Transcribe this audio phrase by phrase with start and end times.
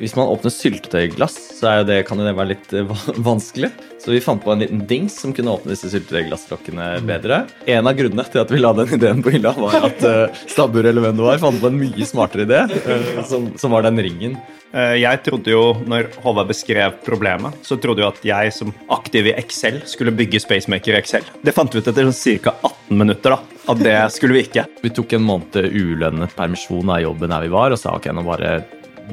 [0.00, 2.88] Hvis man åpner syltetøyglass, så er det, kan det være litt eh,
[3.30, 3.68] vanskelig.
[4.00, 7.42] Så vi fant på en liten dings som kunne åpne disse syltetøyglassklokkene bedre.
[7.68, 10.88] En av grunnene til at vi la den ideen på hylla, var at uh, Stabbur
[10.88, 14.00] eller hvem det var, fant på en mye smartere idé, uh, som, som, var den
[14.00, 14.40] ringen.
[14.70, 19.34] Jeg trodde jo, når Håvard beskrev problemet, så trodde jo at jeg som aktiv i
[19.34, 21.26] Excel skulle bygge Spacemaker i Excel.
[21.42, 22.54] Det fant vi ut etter ca.
[22.54, 23.58] 18 minutter, da.
[23.74, 24.68] At det skulle vi ikke.
[24.80, 28.24] Vi tok en måned ulønnet permisjon av jobben der vi var, og sa ok, nå
[28.30, 28.60] bare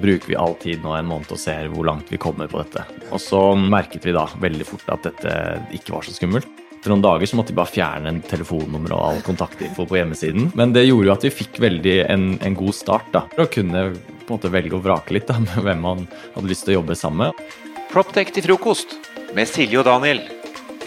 [0.01, 2.85] bruker vi all tid nå en måned og ser hvor langt vi kommer på dette.
[3.11, 5.33] Og så merket vi da veldig fort at dette
[5.77, 6.47] ikke var så skummelt.
[6.77, 10.51] Etter noen dager så måtte vi bare fjerne en telefonnummer og all kontaktinfo på hjemmesiden.
[10.55, 13.09] Men det gjorde jo at vi fikk veldig en, en god start.
[13.15, 16.05] da, For å kunne på en måte velge og vrake litt da, med hvem man
[16.35, 17.55] hadde lyst til å jobbe sammen med.
[17.91, 18.93] Proptech til frokost
[19.35, 20.21] med Silje og Daniel.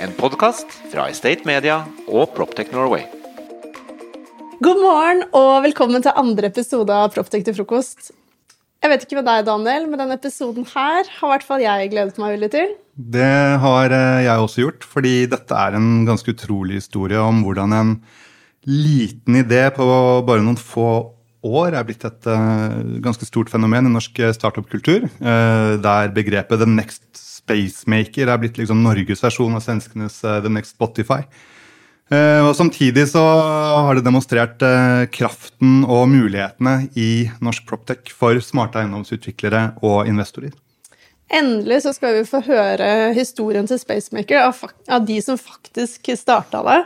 [0.00, 3.04] En podkast fra Estate Media og Proptech Norway.
[4.60, 8.12] God morgen og velkommen til andre episode av Proptech til frokost.
[8.80, 11.90] Jeg vet ikke med deg, Daniel, men denne episoden her har i hvert fall jeg
[11.92, 12.70] gledet meg veldig til.
[12.96, 17.76] Det har eh, jeg også gjort, fordi dette er en ganske utrolig historie om hvordan
[17.76, 17.92] en
[18.64, 19.84] liten idé på
[20.24, 20.88] bare noen få
[21.44, 25.06] år er blitt et uh, ganske stort fenomen i norsk startup-kultur.
[25.20, 30.76] Uh, der begrepet 'the next spacemaker' er blitt liksom Norges versjon av svenskenes 'the next
[30.76, 31.24] Spotify'.
[32.10, 38.40] Eh, og Samtidig så har det demonstrert eh, kraften og mulighetene i norsk Proptech for
[38.42, 40.50] smarte eiendomsutviklere og investorer.
[41.30, 46.80] Endelig så skal vi få høre historien til Spacemaker av, de som faktisk starta det.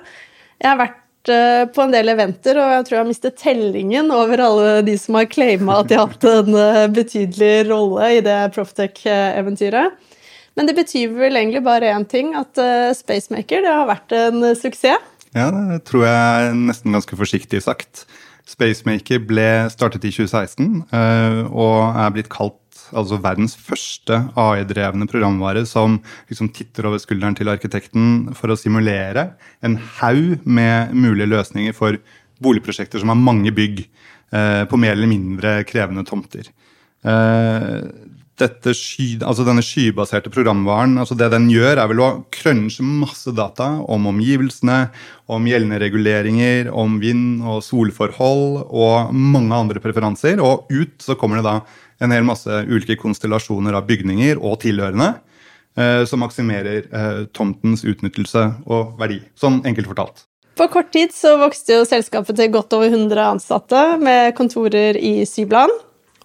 [0.60, 4.12] Jeg har vært eh, på en del eventer, og jeg tror jeg har mistet tellingen
[4.12, 8.36] over alle de som har claima at de har hatt en betydelig rolle i det
[8.58, 9.96] Proptech-eventyret.
[10.54, 12.60] Men det betyr vel egentlig bare én ting, at
[12.94, 15.13] Spacemaker har vært en suksess.
[15.34, 18.04] Ja, det tror jeg er nesten ganske forsiktig sagt.
[18.46, 22.60] Spacemaker ble startet i 2016 eh, og er blitt kalt
[22.94, 25.96] altså verdens første AI-drevne programvare som
[26.28, 29.30] liksom titter over skulderen til arkitekten for å simulere
[29.64, 31.98] en haug med mulige løsninger for
[32.44, 36.52] boligprosjekter som har mange bygg eh, på mer eller mindre krevende tomter.
[38.34, 43.30] Eh, sky, altså denne skybaserte programvaren, altså det den gjør, er vel å crunche masse
[43.30, 44.88] data om omgivelsene,
[45.30, 50.42] om gjeldende reguleringer, om vind- og solforhold og mange andre preferanser.
[50.42, 51.60] Og ut så kommer det da
[52.02, 55.14] en hel masse ulike konstellasjoner av bygninger og tilhørende
[55.78, 59.22] eh, som maksimerer eh, tomtens utnyttelse og verdi.
[59.38, 60.26] Sånn enkelt fortalt.
[60.58, 65.22] På kort tid så vokste jo selskapet til godt over 100 ansatte med kontorer i
[65.26, 65.54] syv.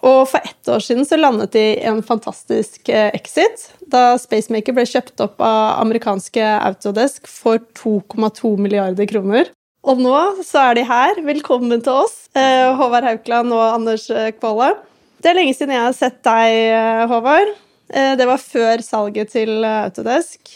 [0.05, 4.85] Og for ett år siden så landet de en fantastisk eh, exit da Spacemaker ble
[4.87, 9.49] kjøpt opp av amerikanske Autodesk for 2,2 milliarder kroner.
[9.83, 10.15] Og nå
[10.45, 11.19] så er de her.
[11.25, 14.71] Velkommen til oss, eh, Håvard Haukland og Anders eh, Kvåle.
[15.19, 17.51] Det er lenge siden jeg har sett deg, Håvard.
[17.89, 20.53] Det var før salget til Autodesk.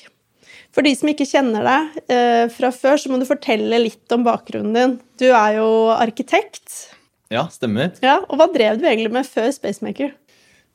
[0.72, 4.78] For de som ikke kjenner deg fra før, så må du fortelle litt om bakgrunnen
[4.78, 4.94] din.
[5.20, 6.93] Du er jo arkitekt.
[7.34, 7.96] Ja, stemmer.
[8.04, 10.14] Ja, Og hva drev du egentlig med før Spacemaker?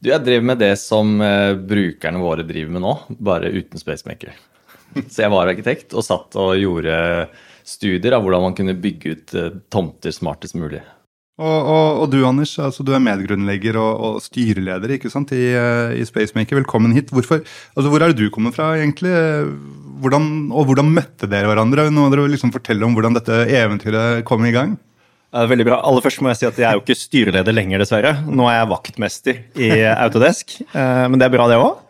[0.02, 4.34] Du, Jeg drev med det som eh, brukerne våre driver med nå, bare uten Spacemaker.
[5.12, 7.28] Så jeg var arkitekt og satt og gjorde
[7.68, 10.82] studier av hvordan man kunne bygge ut eh, tomter smartest mulig.
[11.38, 15.52] Og, og, og, du Anders, altså du er medgrunnlegger og, og styreleder ikke sant, i,
[15.54, 16.58] eh, i, Spacemaker.
[16.58, 17.12] Velkommen hit.
[17.14, 17.44] Hvorfor,
[17.76, 19.14] altså hvor er det du kommer fra, egentlig?
[20.02, 21.86] Hvordan, og hvordan møtte dere hverandre?
[21.92, 24.74] Nå må dere liksom fortelle om hvordan dette eventyret kom i gang.
[25.28, 25.82] Veldig bra.
[25.84, 28.14] Aller først må jeg si at jeg er jo ikke styreleder lenger, dessverre.
[28.24, 31.82] Nå er jeg vaktmester i Autodesk, eh, men det er bra, det òg.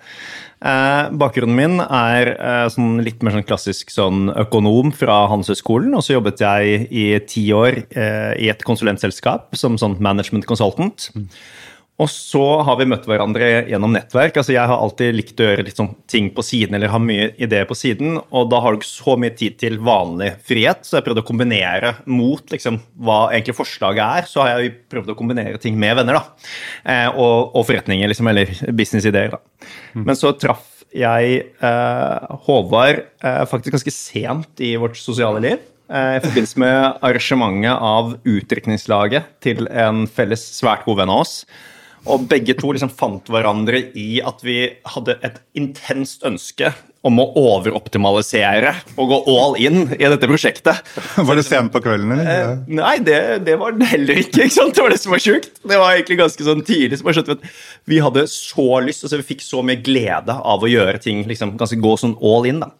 [0.58, 5.94] Eh, bakgrunnen min er eh, sånn litt mer sånn klassisk sånn økonom fra Handelshøyskolen.
[5.94, 11.12] Og så jobbet jeg i ti år i et konsulentselskap som sånn management consultant.
[11.98, 14.36] Og så har vi møtt hverandre gjennom nettverk.
[14.38, 17.66] Altså Jeg har alltid likt å gjøre sånn ting på siden, eller ha mye ideer
[17.66, 21.08] på siden, og da har du ikke så mye tid til vanlig frihet, så jeg
[21.08, 24.28] prøvde å kombinere mot liksom, hva egentlig forslaget er.
[24.30, 26.50] Så har jeg prøvd å kombinere ting med venner, da.
[26.86, 29.34] Eh, og, og, forretninger, liksom, eller businessideer.
[29.34, 29.66] da.
[29.98, 30.04] Mm.
[30.04, 35.66] Men så traff jeg eh, Håvard eh, faktisk ganske sent i vårt sosiale liv.
[35.88, 41.34] Eh, I forbindelse med arrangementet av utdrikningslaget til en felles svært god venn av oss.
[42.06, 44.60] Og begge to liksom fant hverandre i at vi
[44.94, 46.70] hadde et intenst ønske
[47.06, 50.80] om å overoptimalisere og gå all in i dette prosjektet.
[51.28, 52.14] Var det sent på kvelden?
[52.16, 52.30] eller?
[52.32, 54.44] Eh, nei, det, det, var det heller ikke.
[54.46, 54.74] ikke sant?
[54.76, 55.60] Det var det som var sjukt.
[55.62, 56.98] Det var egentlig ganske sånn tidlig.
[57.02, 57.60] Skjønte vi at
[57.92, 61.54] vi hadde så lyst, altså vi fikk så mye glede av å gjøre ting, liksom,
[61.60, 62.60] ganske gå sånn all in.
[62.64, 62.72] da.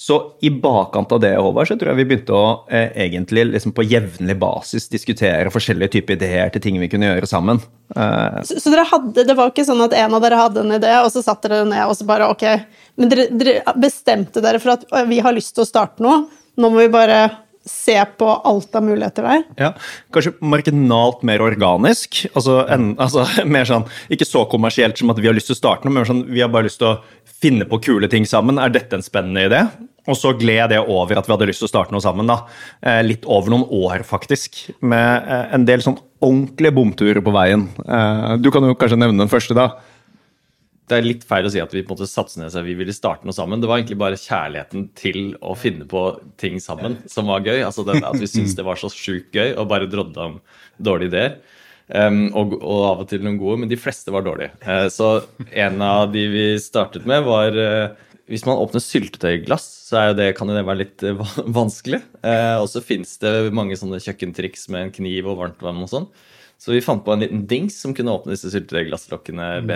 [0.00, 3.74] Så i bakkant av det, Håvard, så tror jeg vi begynte å eh, egentlig liksom
[3.76, 7.60] på jevnlig basis diskutere forskjellige typer ideer til ting vi kunne gjøre sammen.
[7.92, 8.38] Eh.
[8.48, 10.94] Så, så, dere hadde, det var ikke sånn at en av dere hadde en idé,
[11.02, 12.46] og så satte dere ned og så bare ok.
[12.96, 16.22] Men dere, dere bestemte dere for at vi har lyst til å starte noe.
[16.56, 17.20] Nå må vi bare
[17.66, 19.42] se på alt av muligheter der?
[19.60, 19.70] Ja,
[20.14, 22.22] Kanskje marginalt mer organisk.
[22.32, 25.62] Altså, en, altså, mer sånn, Ikke så kommersielt som at vi har lyst til å
[25.62, 26.98] starte noe, men sånn, vi har bare lyst til å
[27.40, 28.60] finne på kule ting sammen.
[28.60, 29.64] Er dette en spennende idé?
[30.08, 32.28] Og så gled det over at vi hadde lyst til å starte noe sammen.
[32.28, 32.42] da.
[32.82, 34.62] Eh, litt over noen år, faktisk.
[34.80, 37.68] Med eh, en del sånn ordentlige bomturer på veien.
[37.84, 39.70] Eh, du kan jo kanskje nevne den første, da.
[40.90, 42.74] Det er litt feil å si at vi på en måte satset ned seg, vi
[42.80, 43.62] ville starte noe sammen.
[43.62, 46.02] Det var egentlig bare kjærligheten til å finne på
[46.40, 47.60] ting sammen som var gøy.
[47.62, 50.38] Altså det, At vi syntes det var så sjukt gøy og bare drodde om
[50.82, 51.36] dårlige ideer.
[51.90, 54.54] Um, og, og, av og til noen gode, men de fleste var dårlige.
[54.62, 55.08] Uh, så
[55.58, 60.28] en av de vi startet med, var uh, Hvis man åpner syltetøyglass, så er det,
[60.38, 61.22] kan det være litt uh,
[61.60, 61.98] vanskelig.
[62.22, 66.10] og så fins det mange sånne kjøkkentriks med en kniv og varmt vann og sånn.
[66.60, 69.70] Så vi fant på en liten dings som kunne åpne disse syltetøyglasslokkene mm.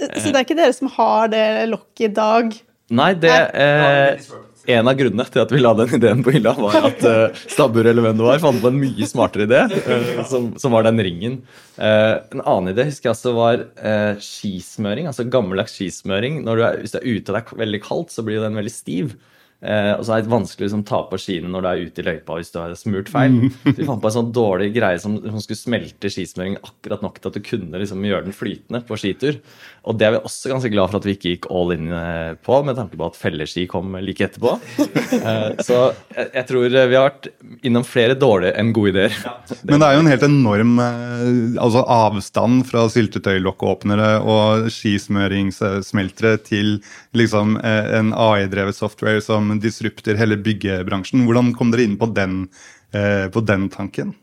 [0.00, 0.22] Bedre.
[0.22, 2.58] Så det er ikke dere som har det lokket i dag?
[2.96, 4.26] Nei, det eh,
[4.70, 7.86] En av grunnene til at vi la den ideen på hylla, var at eh, Stabbur
[7.86, 11.02] eller hvem det var, fant på en mye smartere idé, eh, som, som, var den
[11.02, 11.40] ringen.
[11.78, 16.44] Eh, en annen idé husker jeg altså var eh, skismøring, altså gammeldags skismøring.
[16.46, 18.74] Du er, hvis det er ute og det er veldig kaldt, så blir den veldig
[18.74, 19.16] stiv.
[19.64, 22.02] Eh, og så er det vanskelig å liksom, ta på skiene når du er ute
[22.02, 23.32] i løypa hvis du har smurt feil.
[23.32, 23.54] Mm.
[23.62, 27.16] Så vi fant på en sånn dårlig greie som, som skulle smelte skismøringen akkurat nok
[27.18, 29.40] til at du kunne liksom, gjøre den flytende på skitur.
[29.86, 32.34] Og det er vi også ganske glad for at vi ikke gikk all in eh,
[32.36, 34.56] på, med tanke på at felleski kom like etterpå.
[35.16, 35.76] Eh, så
[36.12, 37.28] jeg, jeg, tror vi har vært
[37.66, 39.14] innom flere dårlige enn gode ideer.
[39.24, 39.32] Ja.
[39.68, 46.74] Men det er jo en helt enorm altså avstand fra syltetøylokkåpnere og skismøringssmeltere til
[47.16, 51.24] liksom en AI-drevet software som disrupter hele byggebransjen.
[51.26, 52.46] Hvordan kom dere inn på den,
[52.92, 54.14] på den tanken?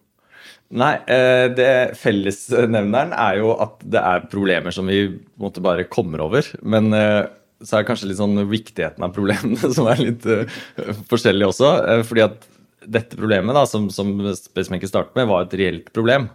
[0.73, 5.05] Nei, eh, det fellesnevneren er jo at det er problemer som vi
[5.41, 6.47] måtte bare kommer over.
[6.65, 7.25] Men eh,
[7.61, 10.25] så er det kanskje litt sånn viktigheten av problemene som er litt
[11.11, 11.73] forskjellig også.
[12.09, 12.47] fordi at
[12.83, 16.27] dette problemet, da, som, som Spacemaker startet med, var et reelt problem.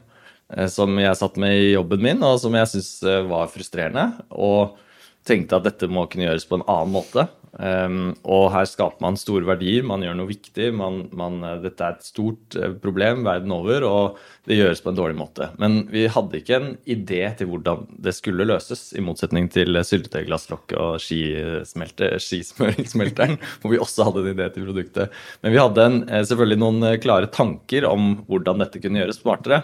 [0.72, 4.06] som jeg satt med i jobben min, og som jeg syntes var frustrerende.
[4.32, 4.78] Og
[5.28, 7.28] tenkte at dette må kunne gjøres på en annen måte.
[7.58, 10.66] Um, og her skaper man store verdier, man gjør noe viktig.
[10.76, 14.90] Man, man, eh, dette er et stort uh, problem verden over, og det gjøres på
[14.92, 15.44] en dårlig måte.
[15.62, 20.78] Men vi hadde ikke en idé til hvordan det skulle løses, i motsetning til syltetøyglasslokket
[20.78, 25.06] og skismøringssmelteren, hvor vi også hadde en idé til produktet.
[25.42, 29.60] Men vi hadde en, uh, selvfølgelig noen klare tanker om hvordan dette kunne gjøres smartere,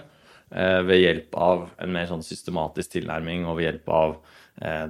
[0.54, 4.33] ved hjelp av en mer sånn systematisk tilnærming og ved hjelp av Eh,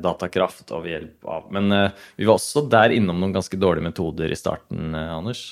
[0.01, 3.89] datakraft og ved hjelp av Men eh, vi var også der innom noen ganske dårlige
[3.89, 5.45] metoder i starten, eh, Anders.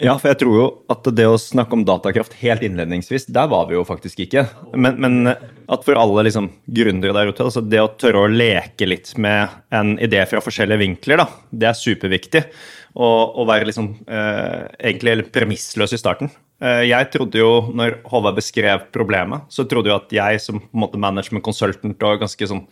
[0.00, 3.66] Ja, for jeg tror jo at det å snakke om datakraft helt innledningsvis, der var
[3.68, 4.46] vi jo faktisk ikke.
[4.72, 8.88] Men, men at for alle liksom, gründere der ute, altså det å tørre å leke
[8.88, 12.46] litt med en idé fra forskjellige vinkler, da, det er superviktig.
[12.90, 16.32] Og, å være liksom eh, egentlig premissløs i starten.
[16.64, 20.72] Eh, jeg trodde jo, når Håvard beskrev problemet, så trodde jo at jeg som på
[20.74, 22.64] en måte management consultant og ganske sånn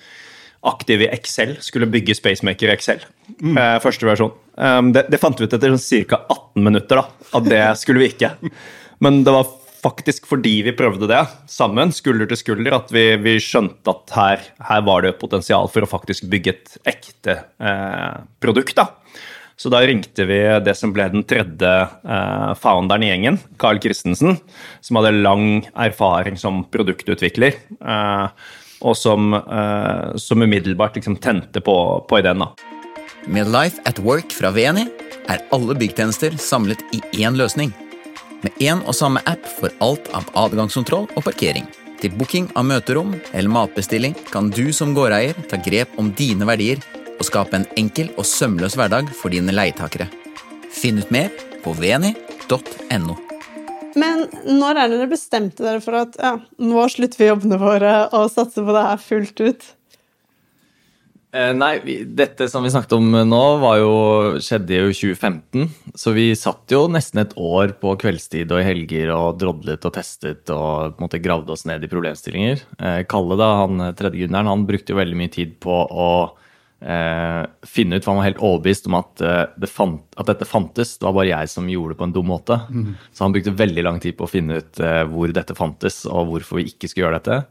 [0.66, 3.04] aktiv i Excel, skulle bygge Spacemaker i Excel.
[3.38, 3.54] Mm.
[3.54, 4.34] Eh, første versjon.
[4.58, 6.24] Um, det, det, fant vi ut etter sånn ca.
[6.26, 8.34] 18 minutter, da, at det skulle vi ikke.
[9.04, 9.46] Men det var
[9.78, 11.20] faktisk fordi vi prøvde det
[11.50, 15.86] sammen, skulder til skulder, at vi, vi skjønte at her, her, var det potensial for
[15.86, 18.74] å faktisk bygge et ekte eh, produkt.
[18.80, 18.90] da.
[19.58, 24.38] Så da ringte vi det som ble den tredje eh, founderen i gjengen, Carl Christensen,
[24.82, 27.58] som hadde lang erfaring som produktutvikler.
[27.78, 28.48] Eh,
[28.80, 31.76] og som, uh, som umiddelbart liksom tente på,
[32.08, 32.44] på ideen.
[32.44, 32.52] da.
[33.26, 34.86] Med Life at Work fra VNI
[35.28, 37.74] er alle byggtjenester samlet i én løsning.
[38.42, 41.66] Med én og samme app for alt av adgangskontroll og parkering.
[41.98, 46.82] Til booking av møterom eller matbestilling kan du som gårdeier ta grep om dine verdier
[47.18, 50.06] og skape en enkel og sømløs hverdag for dine leietakere.
[50.70, 51.32] Finn ut mer
[51.64, 53.27] på veni.no.
[53.96, 54.26] Men
[54.58, 58.66] når er dere bestemte dere for at ja, nå slutter vi jobbene våre og satser
[58.66, 59.68] på det her fullt ut?
[61.28, 63.40] Eh, nei, vi, dette som vi snakket om nå,
[63.76, 63.92] jo,
[64.40, 65.66] skjedde jo i 2015.
[65.98, 69.94] Så vi satt jo nesten et år på kveldstid og i helger og drodlet og
[69.96, 72.64] testet og på en måte gravde oss ned i problemstillinger.
[72.80, 76.10] Eh, Kalle, da, han tredje gründeren, han brukte jo veldig mye tid på å
[76.80, 80.48] eh, finne ut, for han var helt overbevist om at, eh, det fant, at, dette
[80.48, 80.96] fantes.
[80.98, 82.60] Det var bare jeg som gjorde det på en dum måte.
[82.68, 82.94] Mm.
[83.12, 86.32] Så han brukte veldig lang tid på å finne ut eh, hvor dette fantes, og
[86.32, 87.42] hvorfor vi ikke skulle gjøre dette.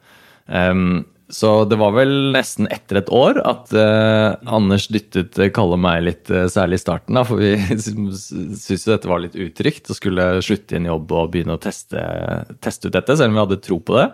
[0.48, 5.76] Um, Så det var vel nesten etter et år at eh, Anders dyttet eh, Kalle
[5.76, 7.18] og meg litt, eh, særlig i starten.
[7.20, 7.52] da, For vi
[7.84, 11.62] syntes jo dette var litt utrygt og skulle slutte i en jobb og begynne å
[11.62, 12.00] teste,
[12.64, 14.08] teste ut dette, selv om vi hadde tro på det.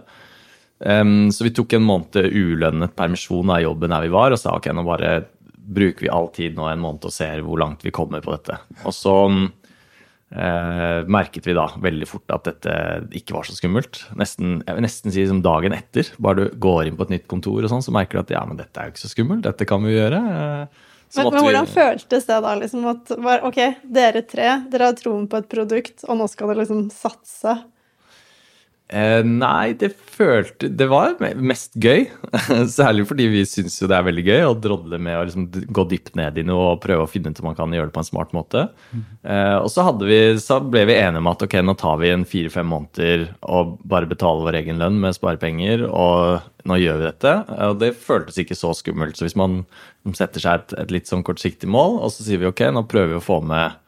[0.85, 4.57] Em, så vi tok en måned ulønnet permisjon av jobben der vi var, og sa
[4.57, 5.13] ok, nå bare
[5.63, 8.57] bruker vi all tid nå en måned og ser hvor langt vi kommer på dette.
[8.83, 9.13] Og så
[10.35, 12.75] eh, merket vi da veldig fort at dette
[13.15, 14.01] ikke var så skummelt.
[14.19, 16.09] Nesten, jeg vil nesten si som dagen etter.
[16.23, 18.43] Bare du går inn på et nytt kontor, og sånn, så merker du at ja,
[18.49, 19.45] men dette er jo ikke så skummelt.
[19.47, 20.23] Dette kan vi jo gjøre.
[20.33, 22.55] Eh, så Men, men vi- hvordan føltes det da?
[22.57, 26.47] liksom at var, Ok, dere tre, dere har troen på et produkt, og nå skal
[26.49, 27.53] dere liksom satse.
[28.93, 32.05] Eh, nei, det følte Det var mest gøy.
[32.77, 35.85] Særlig fordi vi syns jo det er veldig gøy å drodle med å liksom gå
[35.89, 38.03] dypt ned i noe og prøve å finne ut om man kan gjøre det på
[38.03, 38.67] en smart måte.
[38.93, 42.27] Eh, og så, vi, så ble vi enige om at ok, nå tar vi en
[42.29, 47.35] fire-fem måneder og bare betaler vår egen lønn med sparepenger, og nå gjør vi dette.
[47.69, 49.17] Og det føltes ikke så skummelt.
[49.17, 49.63] Så hvis man
[50.13, 53.15] setter seg et, et litt sånn kortsiktig mål, og så sier vi ok, nå prøver
[53.15, 53.79] vi å få med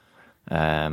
[0.49, 0.89] eh,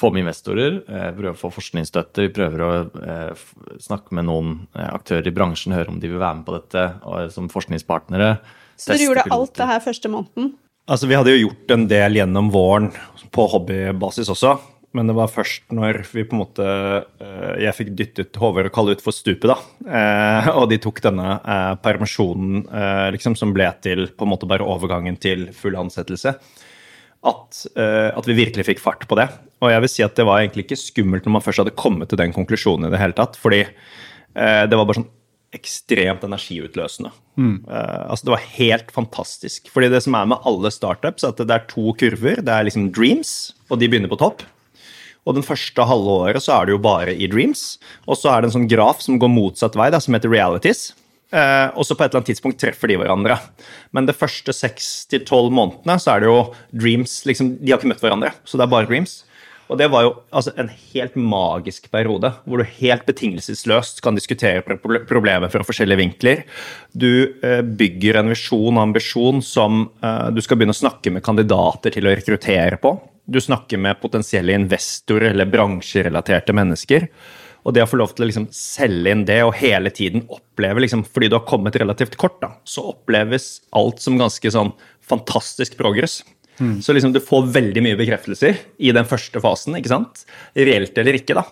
[0.00, 2.24] få med investorer, eh, prøve å få forskningsstøtte.
[2.26, 2.70] Vi prøver å
[3.04, 3.44] eh,
[3.82, 7.30] snakke med noen eh, aktører i bransjen, høre om de vil være med på dette
[7.34, 8.34] som forskningspartnere.
[8.80, 10.52] Så dere gjorde alt det her første måneden?
[10.90, 12.90] Altså, Vi hadde jo gjort en del gjennom våren
[13.34, 14.56] på hobbybasis også.
[14.96, 18.74] Men det var først når vi på en måte eh, Jeg fikk dyttet Håvard og
[18.74, 19.56] Kalle utfor stupet, da.
[19.86, 24.50] Eh, og de tok denne eh, permisjonen eh, liksom, som ble til på en måte
[24.50, 26.34] bare overgangen til full ansettelse.
[27.20, 29.28] At, uh, at vi virkelig fikk fart på det.
[29.60, 32.08] Og jeg vil si at det var egentlig ikke skummelt når man først hadde kommet
[32.08, 33.36] til den konklusjonen i det hele tatt.
[33.40, 35.10] Fordi uh, det var bare sånn
[35.56, 37.10] ekstremt energiutløsende.
[37.66, 39.70] Eh, altså Det var helt fantastisk.
[39.72, 42.42] Fordi det som er med alle startups, er at det er to kurver.
[42.42, 44.44] Det er liksom dreams, og de begynner på topp.
[45.26, 47.78] Og den første halve året så er det jo bare i dreams.
[48.06, 50.92] Og så er det en sånn graf som går motsatt vei, da, som heter realities.
[51.30, 53.38] Eh, og så på et eller annet tidspunkt treffer de hverandre.
[53.94, 56.38] Men det første seks til tolv månedene så er det jo
[56.74, 59.20] dreams liksom, De har ikke møtt hverandre, så det er bare dreams.
[59.70, 64.64] Og det var jo altså, en helt magisk periode, hvor du helt betingelsesløst kan diskutere
[64.66, 66.42] problemet fra forskjellige vinkler.
[66.90, 71.22] Du eh, bygger en visjon og ambisjon som eh, du skal begynne å snakke med
[71.26, 72.96] kandidater til å rekruttere på.
[73.30, 77.06] Du snakker med potensielle investorer eller bransjerelaterte mennesker.
[77.64, 80.82] Og det å få lov til å liksom selge inn det og hele tiden oppleve,
[80.84, 84.72] liksom, fordi du har kommet relativt kort, da, så oppleves alt som ganske sånn
[85.10, 86.20] fantastisk progress.
[86.82, 90.26] Så liksom du får veldig mye bekreftelser i den første fasen, ikke sant?
[90.58, 91.46] Reelt eller ikke, da.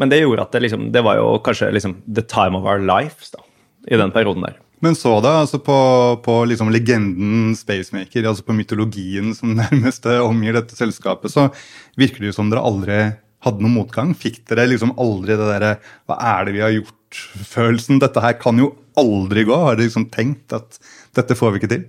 [0.00, 2.82] Men det gjorde at det liksom, det var jo kanskje liksom the time of our
[2.82, 3.40] lives, da,
[3.88, 4.58] i den perioden der.
[4.84, 5.76] Men så da, altså på,
[6.24, 11.48] på liksom legenden Spacemaker, altså på mytologien som nærmest omgir dette selskapet, så
[11.96, 12.98] virker det jo som dere aldri
[13.44, 14.12] hadde noen motgang.
[14.18, 15.72] Fikk dere liksom aldri det derre
[16.08, 18.00] Hva er det vi har gjort-følelsen?
[18.02, 19.56] Dette her kan jo aldri gå.
[19.56, 20.78] Har dere liksom tenkt at
[21.16, 21.84] dette får vi ikke til?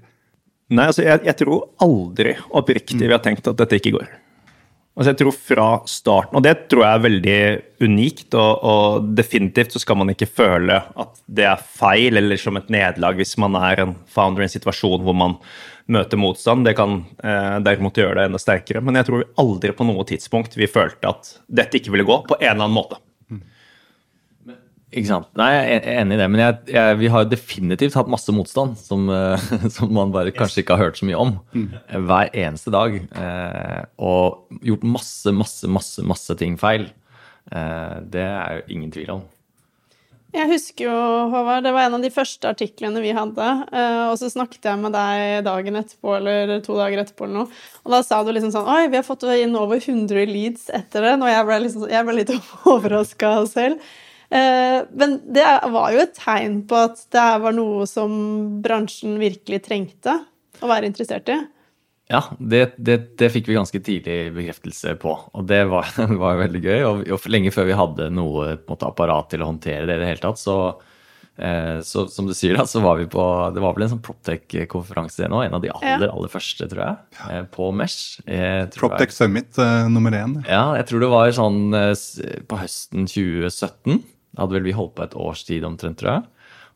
[0.73, 4.11] Nei, altså jeg, jeg tror aldri oppriktig vi har tenkt at dette ikke går.
[4.93, 7.37] Altså jeg tror fra starten, og det tror jeg er veldig
[7.81, 12.59] unikt, og, og definitivt så skal man ikke føle at det er feil eller som
[12.59, 15.39] et nederlag hvis man er en founder i en situasjon hvor man
[15.91, 16.63] møter motstand.
[16.65, 18.81] Det kan eh, derimot gjøre det enda sterkere.
[18.83, 22.37] Men jeg tror aldri på noe tidspunkt vi følte at dette ikke ville gå på
[22.39, 22.99] en eller annen måte.
[24.93, 25.29] Ikke sant?
[25.39, 28.75] Nei, jeg er enig i det, men jeg, jeg, vi har definitivt hatt masse motstand
[28.77, 31.31] som, eh, som man bare kanskje ikke har hørt så mye om.
[31.57, 32.99] eh, Hver eneste dag.
[33.17, 36.85] eh, Og gjort masse, masse, masse, masse ting feil.
[37.49, 39.23] Eh, Det er jo ingen tvil om.
[40.33, 40.93] Jeg husker jo,
[41.29, 43.49] Håvard, det var en av de første artiklene vi hadde.
[43.69, 47.59] eh, Og så snakket jeg med deg dagen etterpå eller to dager etterpå, eller noe.
[47.85, 51.05] Og da sa du liksom sånn Oi, vi har fått inn over 100 leads etter
[51.05, 51.13] det.
[51.21, 52.33] Og jeg ble, liksom, jeg ble litt
[52.73, 53.93] overraska selv.
[54.33, 55.45] Eh, Men det
[55.77, 58.17] var jo et tegn på at det var noe som
[58.65, 60.17] bransjen virkelig trengte
[60.63, 61.37] å være interessert i.
[62.11, 65.87] Ja, det, det, det fikk vi ganske tidlig bekreftelse på, og det var,
[66.23, 66.81] var veldig gøy.
[66.87, 70.09] Og, og lenge før vi hadde noe måte, apparat til å håndtere det i det
[70.11, 70.57] hele tatt, så,
[71.37, 73.23] eh, så som du sier, da, så var vi på
[73.55, 77.21] Det var vel en sånn Proptech-konferanse nå, en av de aller, aller første, tror jeg,
[77.29, 78.19] eh, på Mesh.
[78.75, 80.41] Proptech Summit eh, nummer én.
[80.49, 81.95] Ja, jeg tror det var sånn eh,
[82.51, 84.03] på høsten 2017.
[84.33, 86.29] Da hadde vel vi holdt på et års tid omtrent, tror jeg.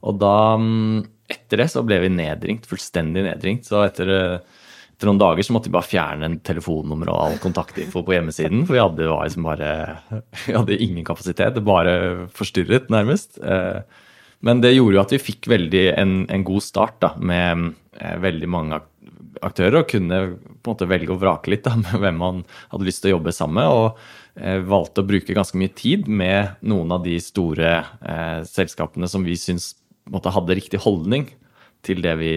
[0.08, 1.04] Og da, mm,
[1.34, 3.68] etter det, så ble vi nedringt, fullstendig nedringt.
[3.68, 4.64] Så etter, eh,
[4.98, 8.64] etter noen dager så måtte vi bare fjerne en telefonnummer og all kontaktinfo på hjemmesiden.
[8.66, 9.72] For vi hadde, liksom bare,
[10.48, 11.54] vi hadde ingen kapasitet.
[11.54, 11.94] Det bare
[12.34, 13.38] forstyrret, nærmest.
[13.38, 13.82] Eh,
[14.42, 18.18] Men det gjorde jo at vi fikk veldig en, en god start da, med eh,
[18.22, 18.82] veldig mange
[19.46, 22.90] aktører, og kunne på en måte velge og vrake litt da, med hvem man hadde
[22.90, 23.70] lyst til å jobbe sammen med.
[23.70, 29.10] og eh, valgte å bruke ganske mye tid med noen av de store eh, selskapene
[29.10, 29.76] som vi syns
[30.10, 31.28] hadde riktig holdning
[31.86, 32.34] til det vi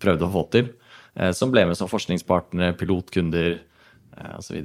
[0.00, 0.72] prøvde å få til.
[1.18, 4.62] Eh, som ble med som forskningspartnere, pilotkunder eh, osv.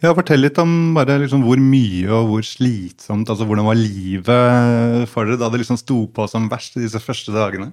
[0.00, 5.10] Ja, fortell litt om bare liksom hvor mye og hvor slitsomt altså Hvordan var livet
[5.12, 7.72] for dere da det liksom sto på som verst disse første dagene?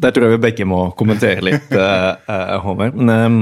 [0.00, 2.16] Der tror jeg vi begge må kommentere litt, uh,
[2.64, 2.96] Håvard.
[2.96, 3.40] Men um,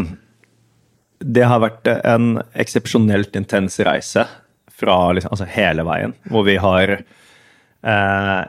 [1.23, 4.25] det har vært en eksepsjonelt intens reise
[4.79, 8.43] fra liksom, altså hele veien, hvor vi har eh,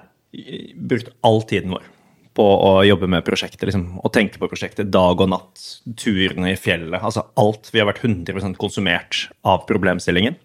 [0.89, 1.85] brukt all tiden vår
[2.39, 3.67] på å jobbe med prosjektet.
[3.67, 5.65] Liksom, og tenke på prosjektet dag og natt.
[5.99, 7.01] Turene i fjellet.
[7.01, 7.71] altså Alt.
[7.73, 10.39] Vi har vært 100 konsumert av problemstillingen.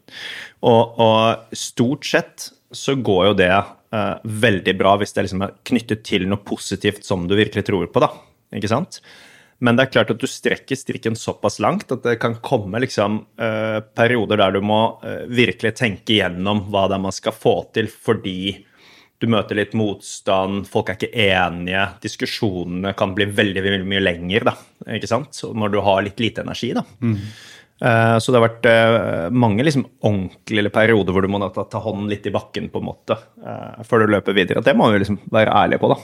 [0.67, 4.15] Og, og, stort sett så går jo det eh,
[4.47, 8.03] veldig bra hvis det liksom er knyttet til noe positivt som du virkelig tror på.
[8.03, 8.11] da,
[8.59, 8.99] ikke sant?
[9.63, 13.23] Men det er klart at du strekker strikken såpass langt at det kan komme liksom,
[13.39, 17.61] eh, perioder der du må eh, virkelig tenke igjennom hva det er man skal få
[17.77, 18.65] til fordi
[19.25, 24.49] du møter litt motstand, folk er ikke enige, diskusjonene kan bli veldig, veldig mye lenger
[24.51, 24.55] da,
[24.99, 25.41] ikke sant?
[25.57, 26.75] når du har litt lite energi.
[26.77, 26.85] da.
[27.01, 27.19] Mm.
[27.83, 31.81] Uh, så det har vært uh, mange liksom, ordentlige perioder hvor du må ta, ta
[31.83, 34.63] hånden litt i bakken på en måte, uh, før du løper videre.
[34.65, 35.99] Det må vi liksom være ærlige på, da.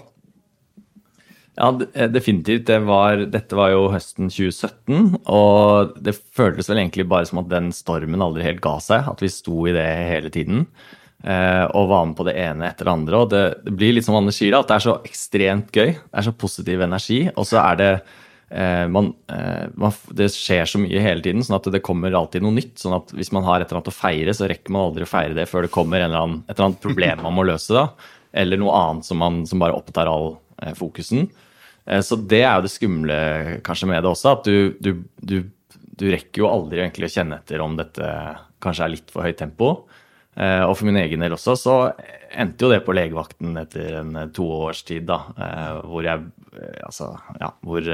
[1.60, 1.70] Ja,
[2.08, 2.64] definitivt.
[2.70, 7.50] Det var, dette var jo høsten 2017, og det føltes vel egentlig bare som at
[7.50, 9.10] den stormen aldri helt ga seg.
[9.10, 10.64] At vi sto i det hele tiden.
[11.20, 13.20] Eh, og var med på det ene etter det andre.
[13.20, 15.92] Og det, det blir litt som Anders sier, at det er så ekstremt gøy.
[15.92, 17.20] Det er så positiv energi.
[17.34, 21.58] Og så er det eh, man, eh, man, Det skjer så mye hele tiden, sånn
[21.58, 22.78] at det kommer alltid noe nytt.
[22.80, 25.12] sånn at hvis man har et eller annet å feire, så rekker man aldri å
[25.12, 27.76] feire det før det kommer eller annen, et eller annet problem man må løse.
[27.76, 31.28] da, Eller noe annet som, man, som bare opptar all eh, fokusen.
[31.84, 33.22] Eh, så det er jo det skumle
[33.66, 35.42] kanskje med det også, at du, du, du,
[36.00, 38.08] du rekker jo aldri egentlig å kjenne etter om dette
[38.60, 39.74] kanskje er litt for høyt tempo.
[40.38, 41.76] Eh, og for min egen del også, så
[42.30, 45.24] endte jo det på legevakten etter en eh, to års tid, da.
[45.36, 46.28] Eh, hvor jeg
[46.82, 47.86] Altså, ja, hvor,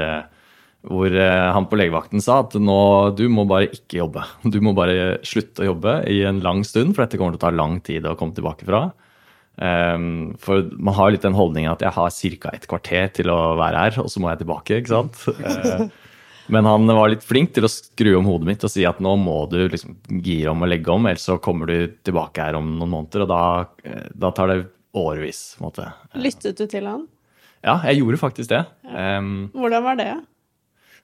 [0.89, 2.77] hvor han på legevakten sa at nå,
[3.13, 4.23] du må bare ikke jobbe.
[4.49, 7.43] Du må bare slutte å jobbe i en lang stund, for dette kommer til å
[7.45, 8.81] ta lang tid å komme tilbake fra.
[10.41, 12.55] For man har litt den holdningen at jeg har ca.
[12.57, 15.93] et kvarter til å være her, og så må jeg tilbake, ikke sant.
[16.53, 19.17] Men han var litt flink til å skru om hodet mitt og si at nå
[19.19, 22.69] må du liksom gire om og legge om, ellers så kommer du tilbake her om
[22.77, 23.43] noen måneder, og da,
[23.83, 24.61] eh, da tar det
[24.97, 25.55] årevis.
[25.57, 25.91] på en måte.
[26.15, 27.05] Lyttet du til han?
[27.65, 28.63] Ja, jeg gjorde faktisk det.
[28.87, 29.17] Ja.
[29.19, 30.11] Um, Hvordan var det?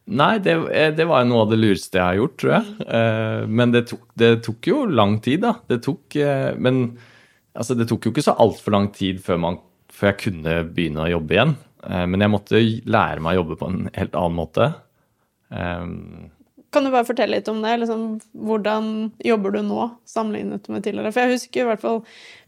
[0.03, 2.71] Nei, det, eh, det, var noe av det lureste jeg har gjort, tror jeg.
[2.77, 2.87] Mm.
[2.93, 5.53] Uh, men det tok, det tok, jo lang tid, da.
[5.69, 6.81] Det tok uh, Men
[7.55, 11.05] altså, det tok jo ikke så altfor lang tid før, man, før, jeg kunne begynne
[11.05, 11.55] å jobbe igjen.
[11.83, 14.73] Uh, men jeg måtte lære meg å jobbe på en helt annen måte.
[15.53, 16.31] Um,
[16.73, 17.75] kan du bare fortelle litt om det?
[17.83, 18.87] Liksom, hvordan
[19.21, 21.11] jobber du nå sammenlignet med tidligere?
[21.13, 21.99] For jeg husker i hvert fall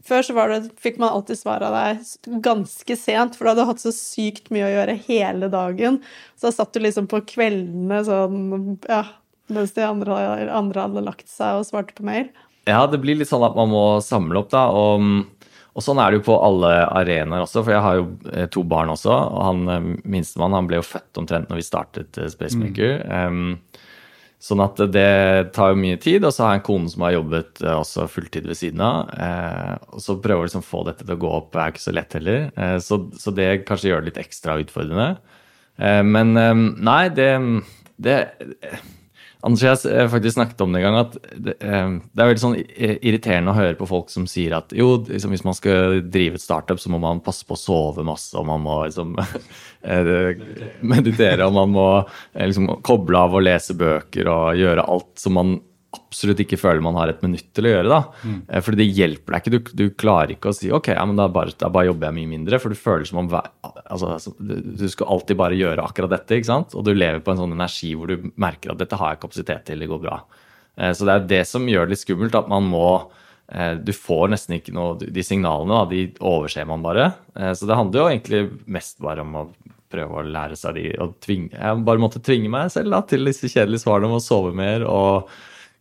[0.06, 3.82] Før så det, fikk man alltid svar av deg ganske sent, for du hadde hatt
[3.82, 6.02] så sykt mye å gjøre hele dagen.
[6.38, 9.04] Så da satt du liksom på kveldene sånn ja,
[9.54, 10.18] mens de andre,
[10.54, 12.30] andre hadde lagt seg og svarte på mail.
[12.70, 14.68] Ja, det blir litt sånn at man må samle opp, da.
[14.74, 15.02] og
[15.76, 18.62] og sånn er det jo på alle arenaer også, for jeg har jo eh, to
[18.64, 19.12] barn også.
[19.12, 23.02] Og han eh, minstemann han ble jo født omtrent når vi startet eh, Spacemaker.
[23.04, 23.26] Mm.
[23.36, 23.90] Um,
[24.46, 26.24] sånn at det tar jo mye tid.
[26.24, 29.12] Og så har jeg en kone som har jobbet også fulltid ved siden av.
[29.20, 31.96] Uh, og så prøver å liksom få dette til å gå opp er ikke så
[31.98, 32.48] lett heller.
[32.56, 35.10] Uh, så, så, det kanskje gjør det litt ekstra utfordrende.
[35.76, 37.34] Uh, men um, nei, det,
[38.00, 38.20] det
[39.46, 42.42] Anders jeg har faktisk snakket om det en gang, at det, eh, det, er veldig
[42.42, 46.40] sånn irriterende å høre på folk som sier at jo, liksom, hvis man skal drive
[46.40, 49.14] et startup, så må man passe på å sove masse, og man må liksom
[49.92, 50.42] eh,
[50.82, 55.38] meditere, og man må eh, liksom koble av og lese bøker og gjøre alt som
[55.38, 55.56] man
[55.96, 57.90] absolutt ikke føler man har et minutt til å gjøre.
[57.92, 58.00] da.
[58.28, 58.38] Mm.
[58.48, 59.54] Eh, fordi det hjelper deg ikke.
[59.54, 62.18] Du, du, klarer ikke å si ok, ja, men da bare, da bare, jobber jeg
[62.20, 62.62] mye mindre.
[62.62, 66.40] For du føler som om altså, du skal alltid bare gjøre akkurat dette.
[66.40, 66.78] ikke sant?
[66.78, 69.68] Og du lever på en sånn energi hvor du merker at dette har jeg kapasitet
[69.70, 70.22] til, det går bra.
[70.78, 72.88] Eh, så det er det som gjør det litt skummelt, at man må
[73.52, 77.14] eh, du får nesten ikke noe De signalene de overser man bare.
[77.56, 79.48] Så det handler jo egentlig mest bare om å
[79.96, 83.28] prøve å lære seg de og tvinge, Jeg bare måtte tvinge meg selv da, til
[83.28, 85.30] disse kjedelige svarene om å sove mer og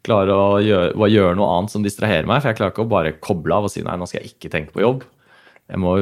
[0.05, 2.43] klare å gjøre, gjøre, noe annet som distraherer meg.
[2.43, 4.53] For jeg klarer ikke å bare koble av og si nei, nå skal jeg ikke
[4.53, 5.07] tenke på jobb.
[5.71, 5.97] Jeg må,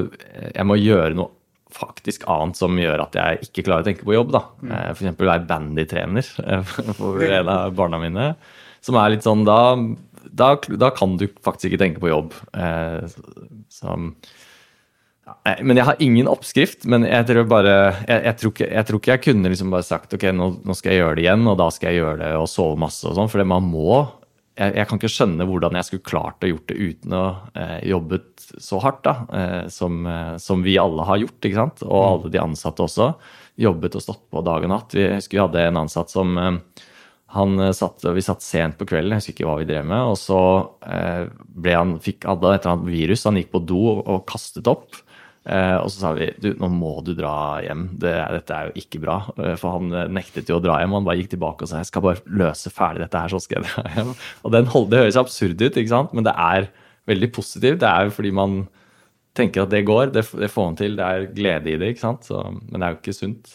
[0.50, 1.30] jeg må gjøre noe
[1.72, 4.32] faktisk annet som gjør at jeg ikke klarer å tenke på jobb.
[4.34, 4.42] da.
[4.60, 4.72] Mm.
[4.72, 5.22] Eh, F.eks.
[5.22, 8.32] være bandytrener eh, for en av barna mine.
[8.84, 9.60] Som er litt sånn da,
[10.26, 12.36] da, da kan du faktisk ikke tenke på jobb.
[12.52, 13.06] Eh,
[13.72, 13.96] så
[15.62, 16.86] men jeg har ingen oppskrift.
[16.90, 17.74] Men jeg tror bare
[18.08, 20.76] Jeg, jeg, tror, ikke, jeg tror, ikke, jeg kunne liksom bare sagt ok, nå, nå,
[20.78, 23.16] skal jeg gjøre det igjen, og da skal jeg gjøre det og sove masse og
[23.18, 23.30] sånn.
[23.32, 24.02] For man må
[24.52, 27.24] jeg, jeg, kan ikke skjønne hvordan jeg skulle klart å gjort det uten å
[27.56, 31.38] eh, jobbet så hardt da, eh, som, eh, som, vi alle har gjort.
[31.40, 31.84] ikke sant?
[31.86, 33.12] Og alle de ansatte også.
[33.62, 34.96] Jobbet og stått på dag og natt.
[34.96, 36.58] Vi husker vi hadde en ansatt som eh,
[37.32, 40.10] han satt, Vi satt sent på kvelden, jeg husker ikke hva vi drev med.
[40.12, 40.42] Og så
[40.84, 44.26] eh, ble han, fikk Adda et eller annet virus, han gikk på do og, og
[44.28, 45.00] kastet opp.
[45.42, 48.82] Eh, og så sa vi du, nå må du dra hjem, det, dette er jo
[48.84, 49.16] ikke bra.
[49.42, 51.80] Eh, for han eh, nektet jo å dra hjem, han bare gikk tilbake og sa
[51.80, 54.14] jeg skal bare løse ferdig dette her, så skal jeg dra hjem.
[54.46, 56.14] Og den, Det høres absurd ut, ikke sant?
[56.14, 56.70] men det er
[57.10, 57.82] veldig positivt.
[57.82, 58.62] Det er jo fordi man
[59.34, 62.04] tenker at det går, det, det får man til, det er glede i det, ikke
[62.06, 62.28] sant?
[62.28, 63.54] Så, men det er jo ikke sunt.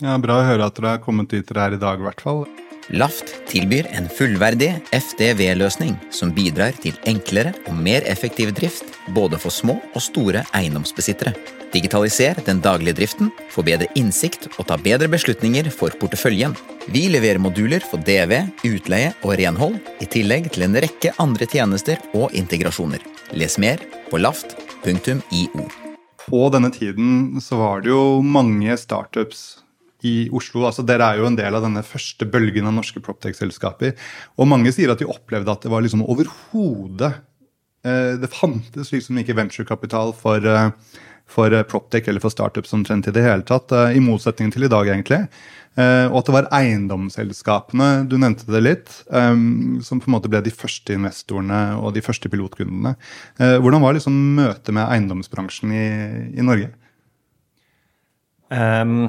[0.00, 2.22] Ja, Bra å høre at dere har kommet dit dere er i dag, i hvert
[2.22, 2.44] fall.
[2.90, 9.54] Laft tilbyr en fullverdig FDV-løsning som bidrar til enklere og mer effektiv drift både for
[9.54, 11.30] små og store eiendomsbesittere.
[11.70, 16.56] Digitaliser den daglige driften, få bedre innsikt og ta bedre beslutninger for porteføljen.
[16.90, 22.02] Vi leverer moduler for DV, utleie og renhold, i tillegg til en rekke andre tjenester
[22.10, 23.06] og integrasjoner.
[23.38, 25.70] Les mer på laft.io.
[26.26, 29.60] På denne tiden så var det jo mange startups
[30.06, 30.64] i Oslo.
[30.66, 33.94] altså Dere er jo en del av denne første bølgen av norske Proptech-selskaper.
[34.40, 37.12] Og mange sier at de opplevde at det var liksom overhodet
[37.84, 40.98] eh, Det fantes liksom ikke venturekapital for, eh,
[41.30, 43.72] for eh, Proptech eller for startups omtrent i det hele tatt.
[43.72, 45.26] Eh, I motsetning til i dag, egentlig.
[45.78, 49.36] Eh, og at det var eiendomsselskapene, du nevnte det litt, eh,
[49.86, 52.96] som på en måte ble de første investorene og de første pilotkundene.
[53.38, 55.86] hvordan var liksom møtet med eiendomsbransjen i,
[56.40, 56.72] i Norge?
[58.50, 59.06] Um,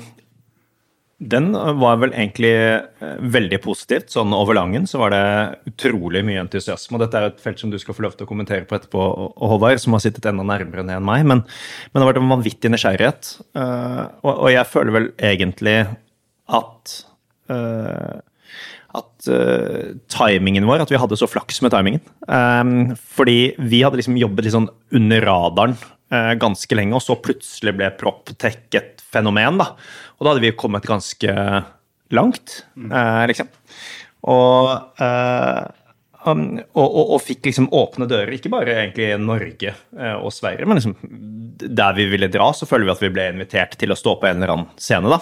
[1.21, 4.09] den var vel egentlig eh, veldig positivt.
[4.09, 5.25] Sånn over langen så var det
[5.69, 6.97] utrolig mye entusiasme.
[6.97, 9.05] Og dette er et felt som du skal få lov til å kommentere på etterpå,
[9.37, 11.27] Håvard, som har sittet enda nærmere ned enn meg.
[11.29, 13.31] Men, men, det har vært en vanvittig nysgjerrighet.
[13.53, 15.77] Uh, og, og, jeg føler vel egentlig
[16.49, 16.97] at
[17.53, 18.19] uh,
[18.97, 22.01] at uh, timingen vår, at vi hadde så flaks med timingen.
[22.27, 25.77] Um, fordi vi hadde liksom jobbet litt sånn under radaren
[26.11, 29.59] uh, ganske lenge, og så plutselig ble PropTech et fenomen.
[29.61, 29.73] da.
[30.17, 31.35] Og da hadde vi kommet ganske
[32.11, 33.51] langt, eh, liksom.
[34.29, 34.71] Og,
[35.01, 35.61] eh,
[36.21, 36.41] og,
[36.77, 40.97] og, og, fikk liksom åpne dører, ikke bare egentlig Norge eh, og Sverige, men liksom
[41.61, 44.29] der vi ville dra, så føler vi at vi ble invitert til å stå på
[44.29, 45.21] en eller annen scene, da.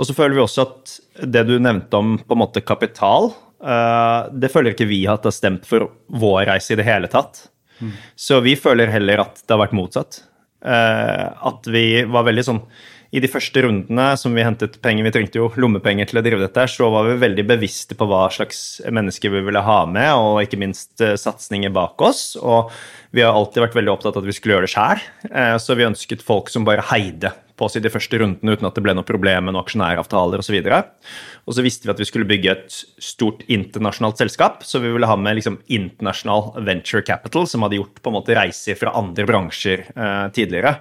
[0.00, 0.92] Og så føler vi også at
[1.28, 3.30] det du nevnte om på en måte kapital,
[3.62, 7.10] eh, det føler ikke vi at det har stemt for vår reise i det hele
[7.12, 7.46] tatt.
[7.82, 7.96] Mm.
[8.16, 10.22] Så vi føler heller at det har vært motsatt.
[10.62, 12.64] Eh, at vi var veldig sånn
[13.12, 16.46] i de første rundene som vi hentet penger, vi trengte jo lommepenger til å drive
[16.46, 20.40] dette, så var vi veldig bevisste på hva slags mennesker vi ville ha med, og
[20.40, 22.22] ikke minst uh, satsinger bak oss.
[22.40, 22.72] Og
[23.12, 25.76] vi har alltid vært veldig opptatt av at vi skulle gjøre det sjæl, uh, så
[25.76, 28.82] vi ønsket folk som bare heide på oss i de første rundene uten at det
[28.82, 30.58] ble noe problem med noen aksjonæravtaler osv.
[30.66, 31.12] Og,
[31.46, 35.08] og så visste vi at vi skulle bygge et stort internasjonalt selskap, så vi ville
[35.08, 39.28] ha med liksom internasjonal venture capital, som hadde gjort på en måte reiser fra andre
[39.30, 40.80] bransjer eh, tidligere.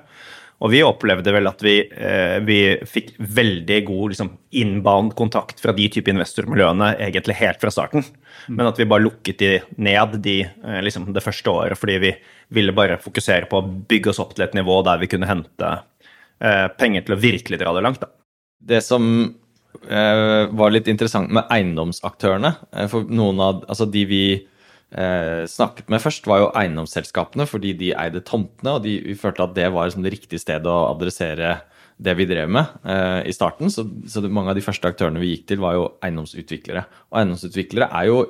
[0.62, 4.30] Og vi opplevde vel at vi, eh, vi fikk veldig god liksom,
[4.62, 8.06] inbound kontakt fra de type investormiljøene egentlig helt fra starten.
[8.46, 8.60] Mm.
[8.60, 12.14] Men at vi bare lukket de ned de, eh, liksom, det første året fordi vi
[12.54, 15.72] ville bare fokusere på å bygge oss opp til et nivå der vi kunne hente
[16.42, 18.02] penger til å virkelig dra det langt.
[18.02, 18.08] Da.
[18.62, 19.04] Det som
[19.90, 25.92] eh, var litt interessant med eiendomsaktørene, eh, for noen av altså de vi eh, snakket
[25.92, 29.70] med først, var jo eiendomsselskapene, fordi de eide tomtene, og de, vi følte at det
[29.74, 31.60] var liksom det riktige stedet å adressere
[32.02, 33.72] det vi drev med eh, i starten.
[33.74, 36.86] Så, så, mange av de første aktørene vi gikk til, var jo eiendomsutviklere.
[37.12, 38.22] Og eiendomsutviklere er jo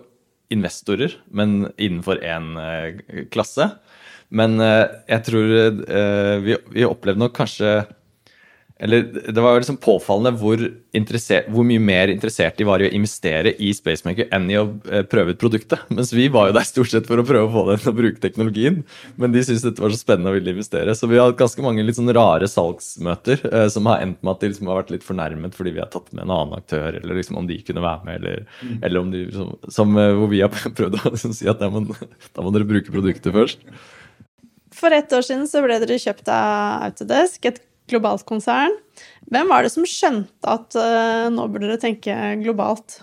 [0.51, 3.71] investorer, men innenfor én eh, klasse.
[4.35, 7.81] Men eh, jeg tror eh, vi, vi opplevde nok kanskje
[8.81, 12.93] eller det var jo liksom påfallende hvor, hvor, mye mer interessert de var i å
[12.97, 15.83] investere i Spacemaker enn i å eh, prøve ut produktet.
[15.93, 17.97] Mens vi var jo der stort sett for å prøve å få dem til å
[17.99, 18.81] bruke teknologien.
[19.21, 20.97] Men de syntes dette var så spennende og ville investere.
[20.97, 24.33] Så vi har hatt ganske mange litt sånn rare salgsmøter eh, som har endt med
[24.33, 26.97] at de liksom har vært litt fornærmet fordi vi har tatt med en annen aktør,
[26.97, 28.75] eller liksom om de kunne være med, eller, mm.
[28.81, 31.69] eller om de liksom, som, eh, Hvor vi har prøvd å liksom, si at da
[31.69, 31.85] må,
[32.33, 33.67] da må dere bruke produktet først.
[34.73, 38.73] For ett år siden så ble dere kjøpt av Autodesk, et globalt konsern.
[39.31, 43.01] Hvem var det som skjønte at uh, nå burde dere tenke globalt?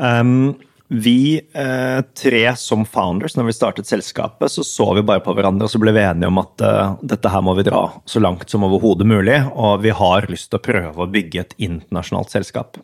[0.00, 0.54] Um,
[0.92, 5.64] vi uh, tre som founders, når vi startet selskapet, så så vi bare på hverandre
[5.64, 8.52] og så ble vi enige om at uh, dette her må vi dra så langt
[8.52, 9.38] som overhodet mulig.
[9.56, 12.76] Og vi har lyst til å prøve å bygge et internasjonalt selskap.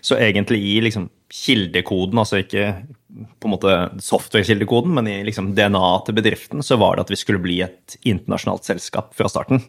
[0.00, 2.70] Så egentlig i liksom, kildekoden, altså ikke
[3.10, 7.20] på en måte software-kildekoden, men i liksom DNA til bedriften, så var det at vi
[7.20, 9.66] skulle bli et internasjonalt selskap fra starten.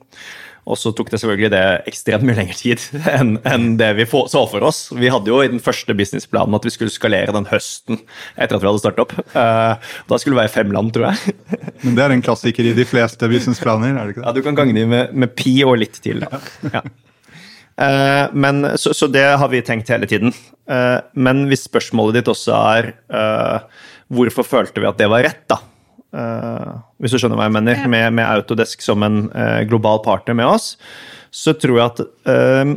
[0.69, 2.83] Og så tok det selvfølgelig det ekstremt mye lengre tid
[3.15, 4.83] enn, enn det vi så for oss.
[4.93, 8.01] Vi hadde jo i den første businessplanen at vi skulle skalere den høsten
[8.35, 9.15] etter at vi hadde startet opp.
[9.33, 9.73] Uh,
[10.11, 11.35] da skulle det være fem land, tror jeg.
[11.85, 13.95] Men det er en klassiker i de fleste businessplaner?
[13.95, 14.27] er det ikke det?
[14.29, 16.21] Ja, Du kan gange dem med, med pi og litt til.
[16.21, 16.41] Da.
[16.69, 16.85] Ja.
[17.81, 20.35] Uh, men, så, så, det har vi tenkt hele tiden.
[20.69, 22.91] Uh, men hvis spørsmålet ditt også er
[24.11, 25.57] hvorfor følte vi at det var rett, da?
[27.01, 27.89] Uh, hvis du skjønner hva jeg mener, ja.
[27.89, 30.75] med, med, Autodesk som en eh, global partner med oss,
[31.33, 32.73] så tror jeg at eh,